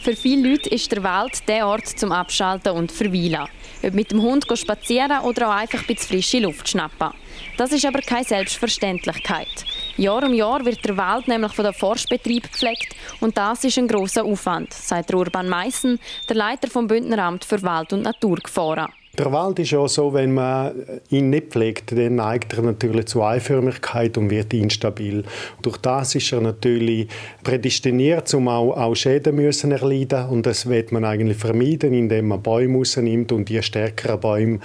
Für 0.03 0.17
viele 0.17 0.51
Leute 0.51 0.69
ist 0.69 0.91
der 0.91 1.05
Wald 1.05 1.47
der 1.47 1.65
Ort 1.65 1.87
zum 1.87 2.11
Abschalten 2.11 2.73
und 2.73 2.91
Verweilen. 2.91 3.47
Ob 3.85 3.95
mit 3.95 4.11
dem 4.11 4.21
Hund 4.21 4.45
spazieren 4.53 5.21
oder 5.21 5.49
auch 5.49 5.55
einfach 5.55 5.79
ein 5.79 5.87
bisschen 5.87 6.09
frische 6.09 6.41
Luft 6.41 6.69
schnappen. 6.69 7.13
Das 7.57 7.71
ist 7.71 7.87
aber 7.87 8.01
keine 8.01 8.25
Selbstverständlichkeit. 8.25 9.65
Jahr 9.97 10.25
um 10.25 10.35
Jahr 10.35 10.65
wird 10.65 10.85
der 10.85 10.97
Wald 10.97 11.29
nämlich 11.29 11.53
von 11.53 11.67
den 11.67 11.75
Forstbetrieb 11.75 12.51
gepflegt 12.51 12.97
und 13.21 13.39
das 13.39 13.63
ist 13.63 13.79
ein 13.79 13.87
großer 13.87 14.25
Aufwand, 14.25 14.73
sagt 14.75 15.15
Urban 15.15 15.49
Meissen, 15.49 16.01
der 16.29 16.35
Leiter 16.35 16.69
vom 16.69 16.89
Bündneramt 16.89 17.45
für 17.45 17.63
Wald- 17.63 17.93
und 17.93 18.03
Naturgefahren. 18.03 18.89
Der 19.19 19.31
Wald 19.31 19.59
ist 19.59 19.73
ja 19.73 19.87
so, 19.89 20.15
wenn 20.15 20.33
man 20.33 20.73
ihn 21.11 21.29
nicht 21.29 21.49
pflegt, 21.49 21.93
dann 21.93 22.15
neigt 22.15 22.55
er 22.55 22.63
natürlich 22.63 23.09
zu 23.09 23.23
Einförmigkeit 23.23 24.17
und 24.17 24.31
wird 24.31 24.55
instabil. 24.55 25.25
Durch 25.61 25.77
das 25.77 26.15
ist 26.15 26.33
er 26.33 26.41
natürlich 26.41 27.09
prädestiniert, 27.45 28.33
um 28.33 28.49
auch, 28.49 28.73
auch 28.75 28.95
Schäden 28.95 29.37
müssen 29.37 29.71
erleiden 29.71 30.31
und 30.31 30.47
das 30.47 30.67
wird 30.67 30.93
man 30.93 31.05
eigentlich 31.05 31.37
vermeiden, 31.37 31.93
indem 31.93 32.29
man 32.29 32.43
Bäume 32.43 32.79
rausnimmt 32.79 33.33
und 33.33 33.51
die 33.51 33.63
stärkeren 33.63 34.19
Bäume 34.19 34.61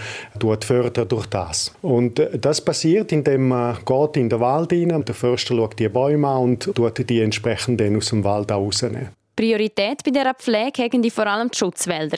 fördert 0.61 1.11
durch 1.11 1.25
das. 1.25 1.73
Und 1.81 2.25
das 2.39 2.63
passiert, 2.63 3.11
indem 3.11 3.49
man 3.49 3.75
geht 3.83 4.15
in 4.15 4.29
den 4.29 4.39
Wald 4.39 4.71
rein, 4.71 5.03
der 5.03 5.13
Förster 5.13 5.57
schaut 5.57 5.77
die 5.77 5.89
Bäume 5.89 6.25
an 6.25 6.43
und 6.43 6.71
die 7.09 7.19
entsprechend 7.19 7.81
aus 7.81 8.09
dem 8.11 8.23
Wald 8.23 8.49
rausnehmen. 8.49 9.09
Priorität 9.37 10.03
bei 10.03 10.09
dieser 10.09 10.33
Pflege 10.33 10.81
haben 10.81 11.03
die 11.03 11.11
vor 11.11 11.27
allem 11.27 11.51
die 11.51 11.57
Schutzwälder. 11.59 12.17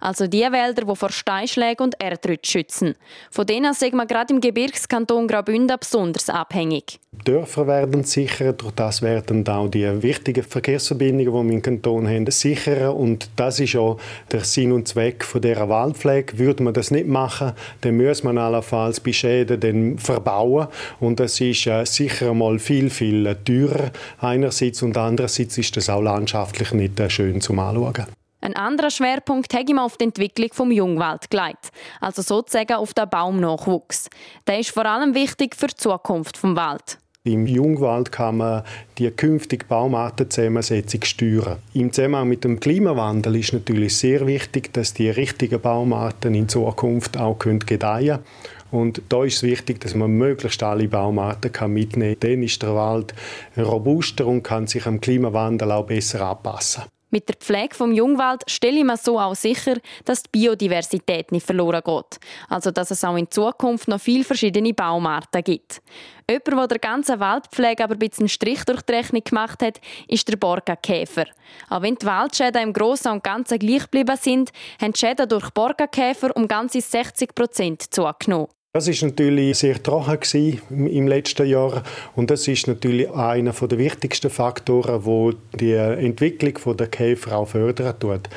Also 0.00 0.26
die 0.26 0.42
Wälder, 0.42 0.84
die 0.84 0.96
vor 0.96 1.10
Steinschlägen 1.10 1.86
und 1.86 1.94
Erdrutsch 1.98 2.50
schützen. 2.50 2.94
Von 3.30 3.46
denen 3.46 3.72
sind 3.72 3.94
wir 3.94 4.04
gerade 4.04 4.34
im 4.34 4.40
Gebirgskanton 4.40 5.26
Graubünden 5.26 5.78
besonders 5.80 6.28
abhängig. 6.28 7.00
Dörfer 7.24 7.66
werden 7.66 8.04
sicherer, 8.04 8.54
durch 8.54 8.72
das 8.72 9.02
werden 9.02 9.46
auch 9.46 9.68
die 9.68 10.02
wichtigen 10.02 10.42
Verkehrsverbindungen, 10.42 11.26
die 11.26 11.48
wir 11.48 11.54
im 11.54 11.62
Kanton 11.62 12.08
haben, 12.08 12.30
sicherer. 12.30 12.96
Und 12.96 13.28
das 13.36 13.60
ist 13.60 13.76
auch 13.76 13.98
der 14.30 14.40
Sinn 14.40 14.72
und 14.72 14.88
Zweck 14.88 15.26
dieser 15.34 15.68
Waldpflege. 15.68 16.38
Würde 16.38 16.62
man 16.62 16.74
das 16.74 16.90
nicht 16.90 17.06
machen, 17.06 17.52
dann 17.82 17.96
müsste 17.96 18.24
man 18.24 18.38
allenfalls 18.38 19.00
bei 19.00 19.12
Schäden 19.12 19.98
verbauen. 19.98 20.68
Und 21.00 21.20
das 21.20 21.40
ist 21.40 21.66
äh, 21.66 21.84
sicher 21.84 22.30
einmal 22.30 22.58
viel, 22.58 22.88
viel 22.88 23.36
teurer 23.44 23.90
einerseits 24.18 24.82
und 24.82 24.96
andererseits 24.96 25.58
ist 25.58 25.76
das 25.76 25.90
auch 25.90 26.02
landschaftlich 26.42 26.72
nicht 26.72 27.00
äh, 27.00 27.08
schön 27.08 27.40
zum 27.40 27.58
Anschauen. 27.58 28.06
Ein 28.40 28.56
anderer 28.56 28.90
Schwerpunkt 28.90 29.54
hat 29.54 29.70
ihm 29.70 29.78
auf 29.78 29.96
die 29.96 30.04
Entwicklung 30.04 30.48
vom 30.52 30.72
Jungwald 30.72 31.30
gelegt, 31.30 31.70
also 32.00 32.22
sozusagen 32.22 32.74
auf 32.74 32.92
den 32.92 33.08
Baumnachwuchs. 33.08 34.10
Der 34.48 34.58
ist 34.58 34.70
vor 34.70 34.84
allem 34.84 35.14
wichtig 35.14 35.54
für 35.54 35.68
die 35.68 35.76
Zukunft 35.76 36.36
vom 36.36 36.56
Wald. 36.56 36.98
Im 37.24 37.46
Jungwald 37.46 38.10
kann 38.10 38.38
man 38.38 38.64
die 38.98 39.08
künftige 39.12 39.64
Baumartenzusammensetzung 39.66 41.04
steuern. 41.04 41.58
Im 41.72 41.92
Zusammenhang 41.92 42.28
mit 42.28 42.42
dem 42.42 42.58
Klimawandel 42.58 43.36
ist 43.36 43.52
natürlich 43.52 43.96
sehr 43.96 44.26
wichtig, 44.26 44.72
dass 44.72 44.92
die 44.92 45.08
richtigen 45.08 45.60
Baumarten 45.60 46.34
in 46.34 46.48
Zukunft 46.48 47.16
auch 47.16 47.38
gedeihen 47.38 47.66
können. 47.68 48.24
Und 48.72 49.02
da 49.10 49.22
ist 49.22 49.36
es 49.36 49.42
wichtig, 49.44 49.80
dass 49.80 49.94
man 49.94 50.10
möglichst 50.10 50.62
alle 50.62 50.88
Baumarten 50.88 51.72
mitnehmen 51.72 52.18
kann. 52.18 52.30
Dann 52.30 52.42
ist 52.42 52.62
der 52.62 52.74
Wald 52.74 53.14
robuster 53.56 54.26
und 54.26 54.42
kann 54.42 54.66
sich 54.66 54.86
am 54.86 55.00
Klimawandel 55.00 55.70
auch 55.70 55.86
besser 55.86 56.22
anpassen. 56.22 56.84
Mit 57.14 57.28
der 57.28 57.36
Pflege 57.36 57.74
vom 57.74 57.92
Jungwald 57.92 58.42
stelle 58.46 58.78
ich 58.78 58.84
mir 58.84 58.96
so 58.96 59.20
auch 59.20 59.34
sicher, 59.34 59.76
dass 60.06 60.22
die 60.22 60.30
Biodiversität 60.32 61.30
nicht 61.30 61.44
verloren 61.44 61.82
geht. 61.84 62.18
Also 62.48 62.70
dass 62.70 62.90
es 62.90 63.04
auch 63.04 63.16
in 63.16 63.30
Zukunft 63.30 63.86
noch 63.86 64.00
viele 64.00 64.24
verschiedene 64.24 64.72
Baumarten 64.72 65.44
gibt. 65.44 65.82
Jemand, 66.30 66.46
der 66.58 66.66
der 66.68 66.78
ganzen 66.78 67.20
Waldpflege 67.20 67.84
aber 67.84 67.96
ein 67.96 67.98
bisschen 67.98 68.30
Strich 68.30 68.64
durch 68.64 68.80
die 68.80 68.94
Rechnung 68.94 69.22
gemacht 69.22 69.62
hat, 69.62 69.78
ist 70.08 70.26
der 70.26 70.38
Borkenkäfer. 70.38 71.26
Auch 71.68 71.82
wenn 71.82 71.96
die 71.96 72.06
Waldschäden 72.06 72.62
im 72.62 72.72
Großen 72.72 73.12
und 73.12 73.22
Ganzen 73.22 73.58
gleich 73.58 73.82
geblieben 73.82 74.16
sind, 74.18 74.50
haben 74.80 74.94
die 74.94 74.98
Schäden 74.98 75.28
durch 75.28 75.50
Borkenkäfer 75.50 76.34
um 76.34 76.48
ganze 76.48 76.80
60 76.80 77.34
Prozent 77.34 77.92
zugenommen. 77.92 78.48
Das 78.74 78.88
ist 78.88 79.02
natürlich 79.02 79.58
sehr 79.58 79.82
trocken 79.82 80.58
im 80.70 81.06
letzten 81.06 81.46
Jahr 81.46 81.82
und 82.16 82.30
das 82.30 82.48
ist 82.48 82.66
natürlich 82.66 83.10
einer 83.10 83.52
der 83.52 83.76
wichtigsten 83.76 84.30
Faktoren, 84.30 85.04
wo 85.04 85.32
die 85.60 85.74
Entwicklung 85.74 86.78
der 86.78 86.86
Käfer 86.86 87.36
auch 87.36 87.48
fördern 87.48 87.98
tut. 88.00 88.30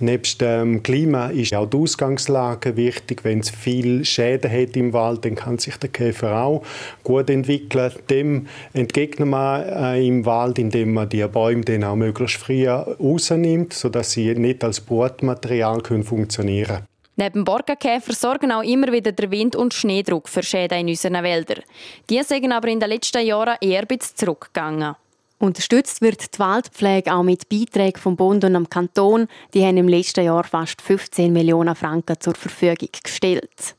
Nebst 0.00 0.40
dem 0.40 0.82
Klima 0.82 1.26
ist 1.26 1.52
auch 1.52 1.68
die 1.68 1.76
Ausgangslage 1.76 2.74
wichtig. 2.74 3.22
Wenn 3.22 3.40
es 3.40 3.50
viel 3.50 4.02
Schäden 4.06 4.50
hat 4.50 4.78
im 4.78 4.94
Wald, 4.94 5.26
dann 5.26 5.34
kann 5.34 5.58
sich 5.58 5.76
der 5.76 5.90
Käfer 5.90 6.42
auch 6.42 6.62
gut 7.04 7.28
entwickeln. 7.28 7.92
Dem 8.08 8.46
entgegnet 8.72 9.28
man 9.28 9.62
äh, 9.62 10.06
im 10.06 10.24
Wald, 10.24 10.58
indem 10.58 10.94
man 10.94 11.10
die 11.10 11.26
Bäume 11.26 11.66
dann 11.66 11.84
auch 11.84 11.96
möglichst 11.96 12.38
früh 12.38 12.66
rausnimmt, 12.66 13.74
sodass 13.74 14.12
sie 14.12 14.34
nicht 14.36 14.64
als 14.64 14.80
Brutmaterial 14.80 15.82
funktionieren 16.02 16.76
können. 16.76 16.91
Neben 17.16 17.44
Borkenkäfer 17.44 18.14
sorgen 18.14 18.52
auch 18.52 18.62
immer 18.62 18.90
wieder 18.90 19.12
der 19.12 19.30
Wind 19.30 19.54
und 19.54 19.74
Schneedruck 19.74 20.28
für 20.28 20.42
Schäden 20.42 20.78
in 20.80 20.88
unseren 20.88 21.22
Wäldern. 21.22 21.62
Die 22.08 22.22
sind 22.22 22.50
aber 22.50 22.68
in 22.68 22.80
den 22.80 22.88
letzten 22.88 23.24
Jahren 23.24 23.58
eher 23.60 23.84
ein 23.88 24.00
zurückgegangen. 24.00 24.96
Unterstützt 25.38 26.00
wird 26.00 26.34
die 26.34 26.38
Waldpflege 26.38 27.12
auch 27.12 27.24
mit 27.24 27.48
Beiträgen 27.48 28.00
vom 28.00 28.16
Bund 28.16 28.44
und 28.44 28.54
am 28.54 28.70
Kanton. 28.70 29.26
Die 29.52 29.64
haben 29.64 29.76
im 29.76 29.88
letzten 29.88 30.24
Jahr 30.24 30.44
fast 30.44 30.80
15 30.80 31.32
Millionen 31.32 31.74
Franken 31.74 32.20
zur 32.20 32.34
Verfügung 32.34 32.88
gestellt. 33.02 33.74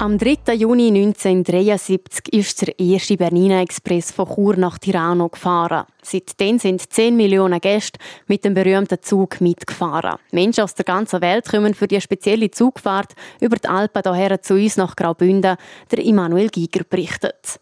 Am 0.00 0.16
3. 0.16 0.54
Juni 0.54 0.86
1973 0.86 2.32
ist 2.32 2.62
der 2.62 2.78
erste 2.78 3.16
Bernina 3.16 3.60
Express 3.62 4.12
von 4.12 4.28
Chur 4.32 4.54
nach 4.54 4.78
Tirano 4.78 5.28
gefahren. 5.28 5.86
Seitdem 6.02 6.60
sind 6.60 6.92
10 6.92 7.16
Millionen 7.16 7.60
Gäste 7.60 7.98
mit 8.28 8.44
dem 8.44 8.54
berühmten 8.54 9.02
Zug 9.02 9.40
mitgefahren. 9.40 10.20
Menschen 10.30 10.62
aus 10.62 10.76
der 10.76 10.84
ganzen 10.84 11.20
Welt 11.20 11.48
kommen 11.48 11.74
für 11.74 11.88
die 11.88 12.00
spezielle 12.00 12.48
Zugfahrt 12.52 13.14
über 13.40 13.56
die 13.56 13.66
Alpen 13.66 14.14
hierher 14.14 14.40
zu 14.40 14.54
uns 14.54 14.76
nach 14.76 14.94
Graubünden. 14.94 15.56
Der 15.90 15.98
Immanuel 15.98 16.48
Giger 16.48 16.84
berichtet. 16.88 17.58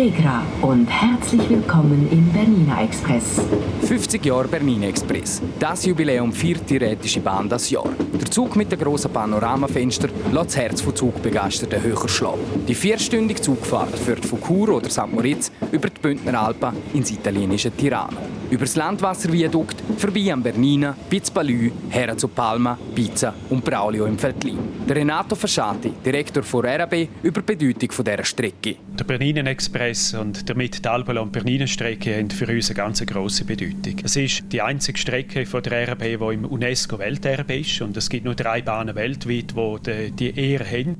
Allegra 0.00 0.42
und 0.62 0.86
herzlich 0.86 1.46
willkommen 1.50 2.08
im 2.10 2.32
Bernina 2.32 2.84
Express. 2.84 3.38
50 3.82 4.24
Jahre 4.24 4.48
Bernina 4.48 4.86
Express. 4.86 5.42
Das 5.58 5.84
Jubiläum 5.84 6.32
feiert 6.32 6.70
die 6.70 6.78
Rätische 6.78 7.20
Bahn 7.20 7.50
das 7.50 7.68
Jahr. 7.68 7.84
Der 8.14 8.30
Zug 8.30 8.56
mit 8.56 8.72
dem 8.72 8.80
grossen 8.80 9.12
Panoramafenster 9.12 10.08
lässt 10.32 10.46
das 10.46 10.56
Herz 10.56 10.80
von 10.80 10.96
Zugbegeisterten 10.96 11.82
höher 11.82 12.08
schlagen. 12.08 12.64
Die 12.66 12.74
vierstündige 12.74 13.42
Zugfahrt 13.42 13.94
führt 13.98 14.24
von 14.24 14.40
Chur 14.40 14.70
oder 14.70 14.88
St. 14.88 15.12
Moritz 15.12 15.52
über 15.70 15.90
die 15.90 16.00
Bündner 16.00 16.40
Alpen 16.40 16.76
ins 16.94 17.10
italienische 17.10 17.70
Tirano. 17.70 18.16
Über 18.48 18.64
das 18.64 18.76
Landwasserviadukt, 18.76 19.76
vorbei 19.98 20.32
am 20.32 20.42
Bernina, 20.42 20.96
Pizzbalü, 21.10 21.70
her 21.90 22.16
zu 22.16 22.28
Palma, 22.28 22.78
Pizza 22.94 23.34
und 23.50 23.62
Braulio 23.62 24.06
im 24.06 24.20
Veltlin. 24.20 24.58
Renato 24.88 25.36
Fasciati, 25.36 25.92
Direktor 26.04 26.42
von 26.42 26.64
RAB, 26.64 27.06
über 27.22 27.42
die 27.42 27.54
Bedeutung 27.54 28.04
dieser 28.04 28.24
Strecke. 28.24 28.76
Der 29.00 29.06
Bernina 29.06 29.50
Express 29.50 30.12
und 30.12 30.50
damit 30.50 30.84
die 30.84 30.88
Albula 30.90 31.22
und 31.22 31.32
Bernina 31.32 31.66
Strecke 31.66 32.18
haben 32.18 32.28
für 32.28 32.46
uns 32.46 32.68
eine 32.68 32.76
ganz 32.76 33.00
grosse 33.06 33.46
Bedeutung. 33.46 33.96
Es 34.04 34.14
ist 34.14 34.42
die 34.52 34.60
einzige 34.60 34.98
Strecke 34.98 35.46
von 35.46 35.62
der 35.62 35.88
RAB, 35.88 36.02
die 36.02 36.34
im 36.34 36.44
UNESCO 36.44 36.98
Welterbe 36.98 37.60
ist 37.60 37.80
und 37.80 37.96
es 37.96 38.10
gibt 38.10 38.26
nur 38.26 38.34
drei 38.34 38.60
Bahnen 38.60 38.94
weltweit, 38.94 39.54
die 39.86 40.10
die 40.10 40.38
Ehre 40.38 40.66
haben. 40.66 40.96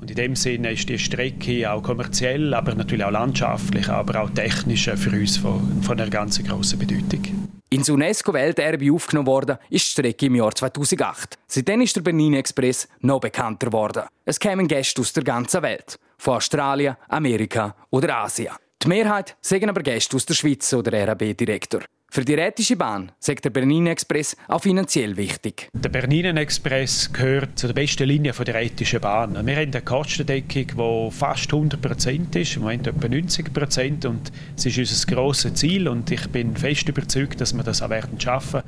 Und 0.00 0.08
in 0.08 0.16
dem 0.16 0.34
Sinne 0.34 0.72
ist 0.72 0.88
die 0.88 0.98
Strecke 0.98 1.70
auch 1.70 1.82
kommerziell, 1.82 2.54
aber 2.54 2.74
natürlich 2.74 3.04
auch 3.04 3.10
landschaftlich, 3.10 3.86
aber 3.86 4.22
auch 4.22 4.30
technisch 4.30 4.88
für 4.88 5.10
uns 5.10 5.36
von, 5.36 5.82
von 5.82 6.00
einer 6.00 6.08
ganz 6.08 6.42
grossen 6.42 6.78
Bedeutung. 6.78 7.50
Ins 7.72 7.88
UNESCO-Welterbe 7.88 8.92
aufgenommen 8.92 9.26
worden 9.26 9.56
ist 9.70 9.86
die 9.86 9.90
Strecke 9.90 10.26
im 10.26 10.36
Jahr 10.36 10.54
2008. 10.54 11.38
Seitdem 11.46 11.80
ist 11.80 11.96
der 11.96 12.02
Benin 12.02 12.34
Express 12.34 12.88
noch 13.00 13.20
bekannter 13.20 13.68
geworden. 13.68 14.04
Es 14.26 14.38
kämen 14.38 14.68
Gäste 14.68 15.00
aus 15.00 15.14
der 15.14 15.24
ganzen 15.24 15.62
Welt, 15.62 15.98
von 16.22 16.36
Australien, 16.36 16.96
Amerika 17.08 17.74
oder 17.90 18.18
Asien. 18.18 18.54
Die 18.80 18.88
Mehrheit 18.88 19.36
sagen 19.40 19.68
aber 19.68 19.82
Gäste 19.82 20.14
aus 20.16 20.24
der 20.24 20.34
Schweiz 20.34 20.72
oder 20.72 21.06
RAB-Direktor. 21.06 21.82
Für 22.10 22.24
die 22.24 22.34
Rätische 22.34 22.76
Bahn 22.76 23.10
sagt 23.18 23.44
der 23.44 23.50
Bernina 23.50 23.90
Express 23.90 24.36
auch 24.46 24.62
finanziell 24.62 25.16
wichtig. 25.16 25.68
Der 25.72 25.88
Bernina 25.88 26.38
Express 26.40 27.12
gehört 27.12 27.58
zu 27.58 27.66
der 27.66 27.74
besten 27.74 28.06
Linie 28.06 28.32
der 28.32 28.54
Rätischen 28.54 29.00
Bahn. 29.00 29.32
Wir 29.32 29.56
haben 29.56 29.72
eine 29.72 29.82
Kostendeckung, 29.82 30.66
die 30.76 31.10
fast 31.10 31.52
100 31.52 31.80
Prozent 31.80 32.36
ist, 32.36 32.54
im 32.54 32.62
Moment 32.62 32.86
etwa 32.86 33.08
90 33.08 33.52
Prozent. 33.52 34.04
Und 34.04 34.30
es 34.56 34.66
ist 34.66 34.78
unser 34.78 35.14
grosses 35.14 35.54
Ziel 35.54 35.88
und 35.88 36.10
ich 36.10 36.28
bin 36.28 36.54
fest 36.54 36.88
überzeugt, 36.88 37.40
dass 37.40 37.54
wir 37.54 37.64
das 37.64 37.82
auch 37.82 37.90
werden 37.90 38.20
schaffen 38.20 38.62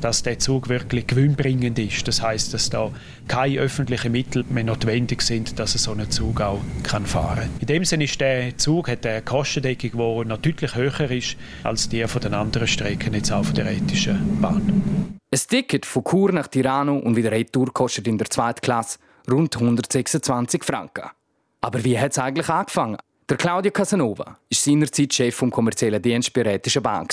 dass 0.00 0.22
der 0.22 0.38
Zug 0.38 0.68
wirklich 0.68 1.06
gewinnbringend 1.06 1.78
ist. 1.78 2.06
Das 2.06 2.22
heißt, 2.22 2.54
dass 2.54 2.70
da 2.70 2.90
keine 3.26 3.58
öffentlichen 3.58 4.12
Mittel 4.12 4.44
mehr 4.48 4.64
notwendig 4.64 5.22
sind, 5.22 5.58
dass 5.58 5.72
so 5.72 5.92
ein 5.92 6.10
Zug 6.10 6.40
auch 6.40 6.60
fahren 7.04 7.36
kann. 7.36 7.50
In 7.60 7.66
dem 7.66 7.84
Sinne 7.84 8.04
ist 8.04 8.20
der 8.20 8.56
Zug 8.56 8.88
hat 8.88 9.04
eine 9.06 9.22
Kostendeckung, 9.22 9.90
die 9.92 10.28
noch 10.28 10.38
deutlich 10.38 10.74
höher 10.74 11.10
ist 11.10 11.36
als 11.64 11.88
die 11.88 12.06
von 12.06 12.22
den 12.22 12.34
anderen 12.34 12.68
Strecken. 12.68 13.14
Jetzt 13.14 13.32
auch 13.32 13.44
von 13.44 13.54
der 13.54 13.70
ethischen 13.70 14.40
Bahn. 14.40 15.18
Ein 15.30 15.40
Ticket 15.46 15.84
von 15.84 16.04
Chur 16.04 16.32
nach 16.32 16.46
Tirano 16.46 16.96
und 16.96 17.16
wieder 17.16 17.32
Retour 17.32 17.72
kostet 17.72 18.08
in 18.08 18.18
der 18.18 18.30
zweiten 18.30 18.60
Klasse 18.60 18.98
rund 19.30 19.54
126 19.56 20.64
Franken. 20.64 21.10
Aber 21.60 21.84
wie 21.84 21.98
hat 21.98 22.12
es 22.12 22.18
eigentlich 22.18 22.48
angefangen? 22.48 22.96
Der 23.28 23.36
Claudio 23.36 23.70
Casanova 23.70 24.24
war 24.24 24.38
seinerzeit 24.50 25.12
Chef 25.12 25.34
vom 25.34 25.50
kommerziellen 25.50 26.00
Dienst 26.00 26.32
bei 26.32 26.42
Rätischen 26.42 26.82
Bahn. 26.82 27.06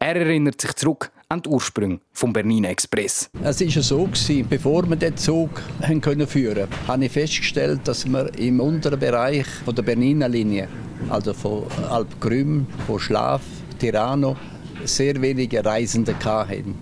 Er 0.00 0.16
erinnert 0.16 0.60
sich 0.60 0.74
zurück 0.74 1.12
an 1.32 1.42
die 1.42 1.48
Ursprünge 1.48 2.00
vom 2.12 2.32
Bernina 2.32 2.68
Express. 2.68 3.30
Es 3.42 3.60
war 3.60 3.82
so, 3.82 4.08
bevor 4.48 4.88
wir 4.88 4.96
den 4.96 5.16
Zug 5.16 5.62
führen 5.80 6.00
konnten, 6.02 6.68
habe 6.86 7.04
ich 7.04 7.12
festgestellt, 7.12 7.80
dass 7.84 8.06
wir 8.06 8.30
im 8.38 8.60
unteren 8.60 9.00
Bereich 9.00 9.46
der 9.66 9.82
Bernina 9.82 10.26
Linie, 10.26 10.68
also 11.08 11.32
von 11.32 11.64
Alp 11.88 12.20
Grüm, 12.20 12.66
von 12.86 13.00
Schlaf, 13.00 13.40
Tirano, 13.78 14.36
sehr 14.84 15.20
wenige 15.22 15.64
Reisende 15.64 16.14
hatten. 16.22 16.74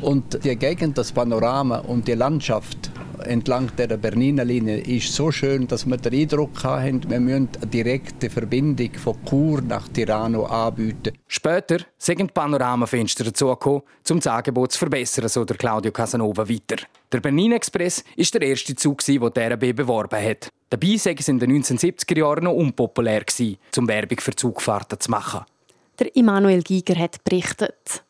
Und 0.00 0.44
die 0.44 0.54
Gegend, 0.56 0.96
das 0.96 1.10
Panorama 1.10 1.78
und 1.78 2.06
die 2.06 2.12
Landschaft 2.12 2.90
entlang 3.26 3.70
der 3.76 3.96
Berniner 3.96 4.44
Linie 4.44 4.78
ist 4.78 5.12
so 5.12 5.30
schön, 5.30 5.66
dass 5.66 5.86
wir 5.86 5.96
den 5.96 6.14
Eindruck 6.14 6.62
haben, 6.64 7.08
wir 7.08 7.20
müssen 7.20 7.48
eine 7.60 7.66
direkte 7.66 8.30
Verbindung 8.30 8.92
von 8.94 9.16
Chur 9.28 9.60
nach 9.62 9.88
Tirano 9.88 10.44
anbieten. 10.44 11.12
Später 11.26 11.78
sind 11.98 12.32
Panoramafenster 12.34 13.24
dazugekommen, 13.24 13.82
um 14.10 14.20
das 14.20 14.26
Angebot 14.26 14.72
zu 14.72 14.78
verbessern, 14.78 15.28
so 15.28 15.44
der 15.44 15.56
Claudio 15.56 15.92
Casanova 15.92 16.48
weiter. 16.48 16.84
Der 17.12 17.20
Bernin 17.20 17.52
Express 17.52 18.04
ist 18.16 18.34
der 18.34 18.42
erste 18.42 18.74
Zug, 18.74 19.04
den 19.04 19.32
der 19.34 19.52
RB 19.52 19.74
beworben 19.74 20.22
hat. 20.22 20.50
Dabei 20.70 20.96
sei 20.96 21.14
es 21.18 21.28
in 21.28 21.38
den 21.38 21.62
1970er 21.62 22.18
Jahren 22.18 22.44
noch 22.44 22.54
unpopulär, 22.54 23.24
um 23.76 23.88
Werbung 23.88 24.20
für 24.20 24.34
Zugfahrten 24.34 24.98
zu 24.98 25.10
machen. 25.10 25.44
Der 25.98 26.14
Immanuel 26.16 26.62
Giger 26.62 26.98
hat 26.98 27.22
berichtet. 27.22 28.02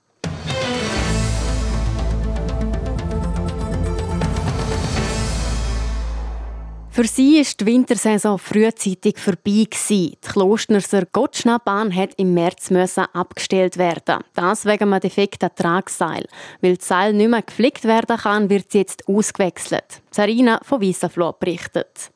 Für 6.94 7.08
sie 7.08 7.40
ist 7.40 7.60
die 7.60 7.66
Wintersaison 7.66 8.38
frühzeitig 8.38 9.18
vorbei. 9.18 9.66
Die 9.88 10.16
Klostnerser 10.22 11.04
Gottschnappbahn 11.06 11.92
hat 11.92 12.10
im 12.18 12.34
März 12.34 12.70
abgestellt 13.12 13.78
werden. 13.78 14.22
Das 14.34 14.64
wegen 14.64 14.92
einem 14.92 15.00
defekten 15.00 15.50
Tragseil. 15.56 16.24
Weil 16.60 16.76
das 16.76 16.86
Seil 16.86 17.12
nicht 17.12 17.30
mehr 17.30 17.42
gepflegt 17.42 17.82
werden 17.82 18.16
kann, 18.16 18.48
wird 18.48 18.70
sie 18.70 18.78
jetzt 18.78 19.08
ausgewechselt. 19.08 20.02
Sarina 20.12 20.60
von 20.62 20.80
Wiesenfloh 20.80 21.32
berichtet. 21.32 22.12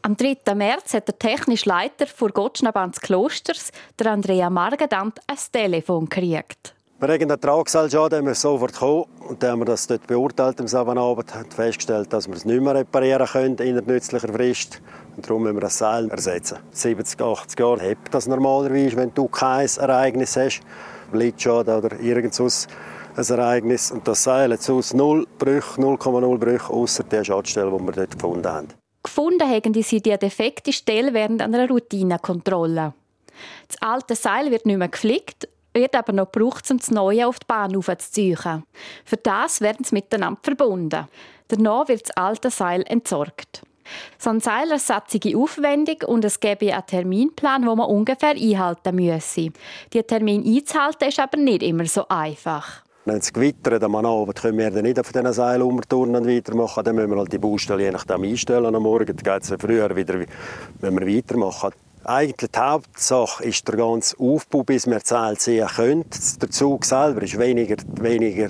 Am 0.00 0.16
3. 0.16 0.54
März 0.54 0.94
hat 0.94 1.08
der 1.08 1.18
technische 1.18 1.68
Leiter 1.68 2.06
vor 2.06 2.30
Gottschnappbahn 2.30 2.92
des 2.92 3.02
Klosters, 3.02 3.70
der 3.98 4.12
Andrea 4.12 4.48
Margadant, 4.48 5.20
ein 5.26 5.36
Telefon 5.52 6.08
gekriegt. 6.08 6.74
Wir 6.98 7.08
haben 7.08 7.30
einen 7.30 7.38
Tragseilschaden, 7.38 8.20
haben 8.20 8.26
wir 8.26 8.34
sofort 8.34 8.72
gekommen 8.72 9.04
und 9.28 9.42
dann 9.42 9.50
haben 9.50 9.58
wir 9.58 9.64
das 9.66 9.86
dort 9.86 10.06
beurteilt 10.06 10.58
am 10.74 10.96
Abend, 10.96 11.34
haben 11.34 11.50
festgestellt, 11.50 12.10
dass 12.10 12.26
wir 12.26 12.34
es 12.36 12.46
nicht 12.46 12.62
mehr 12.62 12.74
reparieren 12.74 13.26
können 13.26 13.58
in 13.58 13.76
nützlicher 13.76 14.32
Frist. 14.32 14.80
Und 15.14 15.28
darum 15.28 15.42
müssen 15.42 15.56
wir 15.56 15.60
das 15.60 15.76
Seil 15.76 16.08
ersetzen. 16.08 16.56
70, 16.70 17.20
80 17.20 17.60
Jahre 17.60 17.80
hebt 17.82 18.14
das 18.14 18.26
normalerweise, 18.26 18.96
wenn 18.96 19.12
du 19.12 19.28
kein 19.28 19.68
Ereignis 19.76 20.38
hast, 20.38 20.62
Blitzschaden 21.12 21.76
oder 21.76 22.00
irgendwas 22.00 22.66
ein 23.14 23.24
Ereignis. 23.26 23.90
Und 23.90 24.08
das 24.08 24.24
Seil 24.24 24.50
hat 24.54 24.70
aus 24.70 24.94
0 24.94 25.26
Brüche, 25.38 25.78
0,0 25.78 26.38
Brüche, 26.38 26.72
außer 26.72 27.04
der 27.04 27.24
Schadstelle, 27.24 27.76
die 27.78 27.84
wir 27.84 27.92
dort 27.92 28.12
gefunden 28.12 28.48
haben. 28.48 28.68
Gefunden 29.02 29.46
haben 29.46 29.82
sie 29.82 30.00
die 30.00 30.16
defekte 30.16 30.72
Stelle 30.72 31.12
während 31.12 31.42
einer 31.42 31.68
Routinekontrolle. 31.68 32.94
Das 33.68 33.82
alte 33.82 34.14
Seil 34.14 34.50
wird 34.50 34.64
nicht 34.64 34.78
mehr 34.78 34.88
gepflegt 34.88 35.46
wird 35.76 35.94
aber 35.94 36.12
noch 36.12 36.32
gebraucht, 36.32 36.68
um 36.70 36.78
das 36.78 36.90
Neue 36.90 37.26
auf 37.28 37.38
die 37.38 37.46
Bahn 37.46 37.76
aufzuziehen. 37.76 38.64
Für 39.04 39.16
das 39.16 39.60
werden 39.60 39.84
sie 39.84 39.94
miteinander 39.94 40.40
verbunden. 40.42 41.06
Danach 41.48 41.88
wird 41.88 42.08
das 42.08 42.16
alte 42.16 42.50
Seil 42.50 42.82
entsorgt. 42.88 43.62
So 44.18 44.30
ein 44.30 44.40
Seilersatz 44.40 45.12
sei 45.12 45.36
aufwendig 45.36 46.02
und 46.06 46.24
es 46.24 46.40
gäbe 46.40 46.74
einen 46.74 46.86
Terminplan, 46.86 47.62
den 47.62 47.76
man 47.76 47.86
ungefähr 47.86 48.30
einhalten 48.30 48.96
müsse. 48.96 49.52
Diesen 49.92 50.06
Termin 50.08 50.44
einzuhalten 50.44 51.08
ist 51.08 51.20
aber 51.20 51.36
nicht 51.36 51.62
immer 51.62 51.86
so 51.86 52.08
einfach. 52.08 52.82
Wenn 53.04 53.18
es 53.18 53.32
gewittert 53.32 53.84
am 53.84 53.94
Abend, 53.94 54.34
können 54.34 54.58
wir 54.58 54.68
dann 54.68 54.82
nicht 54.82 54.98
auf 54.98 55.12
diesen 55.12 55.32
Seil 55.32 55.62
umturnen 55.62 56.16
und 56.16 56.26
weitermachen. 56.26 56.82
Dann 56.82 56.96
müssen 56.96 57.10
wir 57.10 57.18
halt 57.18 57.32
die 57.32 57.38
Baustelle 57.38 57.84
je 57.84 57.92
nachdem 57.92 58.24
einstellen 58.24 58.74
am 58.74 58.82
Morgen. 58.82 59.06
Dann 59.06 59.16
geht 59.16 59.42
es 59.44 59.54
früher 59.60 59.94
wieder, 59.94 60.14
wenn 60.80 60.98
wir 60.98 61.16
weitermachen. 61.16 61.70
Eigentlich 62.08 62.52
die 62.52 62.58
Hauptsache 62.60 63.42
ist 63.42 63.66
der 63.66 63.76
ganze 63.78 64.16
Aufbau, 64.20 64.62
bis 64.62 64.86
wir 64.86 65.00
Zelt 65.00 65.40
sehen 65.40 65.66
können. 65.66 66.04
Der 66.40 66.50
Zug 66.52 66.84
selber 66.84 67.20
ist 67.22 67.36
weniger, 67.36 67.74
weniger 68.00 68.48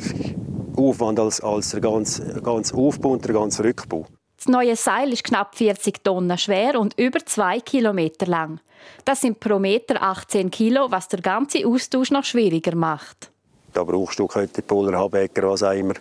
Aufwand 0.76 1.18
als, 1.18 1.40
als 1.40 1.70
der 1.70 1.80
ganze, 1.80 2.42
ganze 2.42 2.74
Aufbau 2.74 3.12
und 3.12 3.24
der 3.24 3.32
ganze 3.32 3.64
Rückbau. 3.64 4.04
Das 4.36 4.48
neue 4.48 4.76
Seil 4.76 5.10
ist 5.10 5.24
knapp 5.24 5.56
40 5.56 6.04
Tonnen 6.04 6.36
schwer 6.36 6.78
und 6.78 6.98
über 6.98 7.24
2 7.24 7.60
Kilometer 7.60 8.26
lang. 8.26 8.60
Das 9.06 9.22
sind 9.22 9.40
pro 9.40 9.58
Meter 9.58 10.02
18 10.02 10.50
Kilo, 10.50 10.90
was 10.90 11.08
der 11.08 11.22
ganze 11.22 11.66
Austausch 11.66 12.10
noch 12.10 12.24
schwieriger 12.24 12.76
macht. 12.76 13.30
Da 13.72 13.84
brauchst 13.84 14.18
du 14.18 14.28
heute 14.34 14.60
Puller, 14.60 14.98
Habecker, 14.98 15.48
was 15.48 15.62
auch 15.62 15.72
immer. 15.72 15.94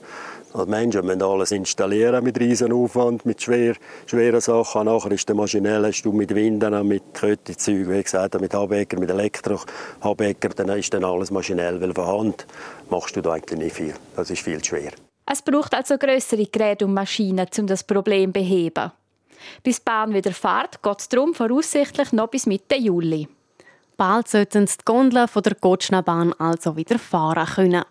Also 0.56 0.72
Menschen 0.72 1.06
müssen 1.06 1.22
alles 1.22 1.52
installieren 1.52 2.24
mit 2.24 2.39
riesen 2.39 2.72
Aufwand, 2.72 3.26
mit 3.26 3.41
schwer, 3.41 3.76
schweren 4.06 4.39
Sachen. 4.39 4.86
Nachher 4.86 5.12
ist 5.12 5.28
der 5.28 5.36
maschinell, 5.36 5.86
hast 5.86 6.04
du 6.04 6.13
mit 6.13 6.34
Winden, 6.34 6.88
mit 6.88 7.13
Köttezeug, 7.13 7.89
wie 7.89 8.02
gesagt, 8.02 8.39
mit 8.39 8.54
Habecker, 8.54 8.98
mit 8.98 9.10
Elektro-Habecker, 9.10 10.50
dann 10.56 10.70
ist 10.70 10.94
dann 10.94 11.04
alles 11.04 11.30
maschinell, 11.30 11.82
weil 11.82 11.94
von 11.94 12.08
Hand 12.08 12.48
machst 12.89 13.18
du 13.18 13.22
da 13.22 13.34
eigentlich 13.34 13.60
nicht 13.60 13.76
viel. 13.76 13.94
Das 14.15 14.30
ist 14.30 14.44
viel 14.44 14.63
schwer. 14.63 14.91
Es 15.26 15.41
braucht 15.41 15.74
also 15.74 15.98
größere 15.98 16.46
Geräte 16.46 16.86
und 16.86 16.94
Maschinen, 16.94 17.48
um 17.60 17.68
das 17.68 17.84
Problem 17.84 18.30
zu 18.30 18.39
beheben. 18.39 18.94
Bis 19.62 19.80
die 19.80 19.84
Bahn 19.84 20.13
wieder 20.13 20.32
fährt, 20.32 20.82
geht 20.82 21.00
es 21.02 21.10
darum 21.10 21.34
voraussichtlich 21.34 22.13
noch 22.13 22.30
bis 22.30 22.46
Mitte 22.46 22.78
Juli. 22.78 23.28
Bald 23.98 24.30
sollten 24.30 24.68
die 24.68 24.86
Gondeln 24.86 25.28
von 25.28 25.44
der 25.44 25.56
Gotschnabahn 25.56 26.32
also 26.39 26.78
wieder 26.78 26.98
fahren 26.98 27.46
können. 27.46 27.84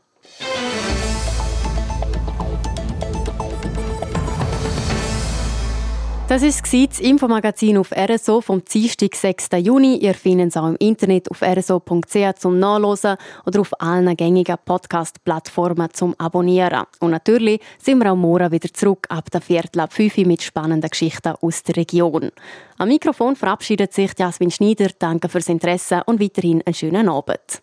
Das 6.34 6.42
war 6.42 6.86
das 6.88 6.98
Infomagazin 6.98 7.78
auf 7.78 7.92
RSO 7.92 8.40
vom 8.40 8.64
Dienstag, 8.64 9.14
6. 9.14 9.50
Juni. 9.58 9.98
Ihr 9.98 10.14
findet 10.14 10.48
es 10.48 10.56
auch 10.56 10.66
im 10.66 10.74
Internet 10.80 11.30
auf 11.30 11.42
rso.ch 11.42 12.40
zum 12.40 12.58
Nachlesen 12.58 13.16
oder 13.46 13.60
auf 13.60 13.80
allen 13.80 14.16
gängigen 14.16 14.56
Podcast-Plattformen 14.64 15.90
zum 15.92 16.12
Abonnieren. 16.18 16.86
Und 16.98 17.12
natürlich 17.12 17.60
sind 17.78 18.02
wir 18.02 18.10
auch 18.10 18.16
morgen 18.16 18.50
wieder 18.50 18.68
zurück 18.72 19.06
ab 19.10 19.30
der 19.30 19.42
Viertel 19.42 19.78
ab 19.78 19.92
5 19.92 20.16
mit 20.26 20.42
spannenden 20.42 20.90
Geschichten 20.90 21.36
aus 21.40 21.62
der 21.62 21.76
Region. 21.76 22.32
Am 22.78 22.88
Mikrofon 22.88 23.36
verabschiedet 23.36 23.92
sich 23.92 24.10
Jasmin 24.18 24.50
Schneider. 24.50 24.88
Danke 24.98 25.28
fürs 25.28 25.48
Interesse 25.48 26.02
und 26.06 26.20
weiterhin 26.20 26.62
einen 26.66 26.74
schönen 26.74 27.08
Abend. 27.08 27.62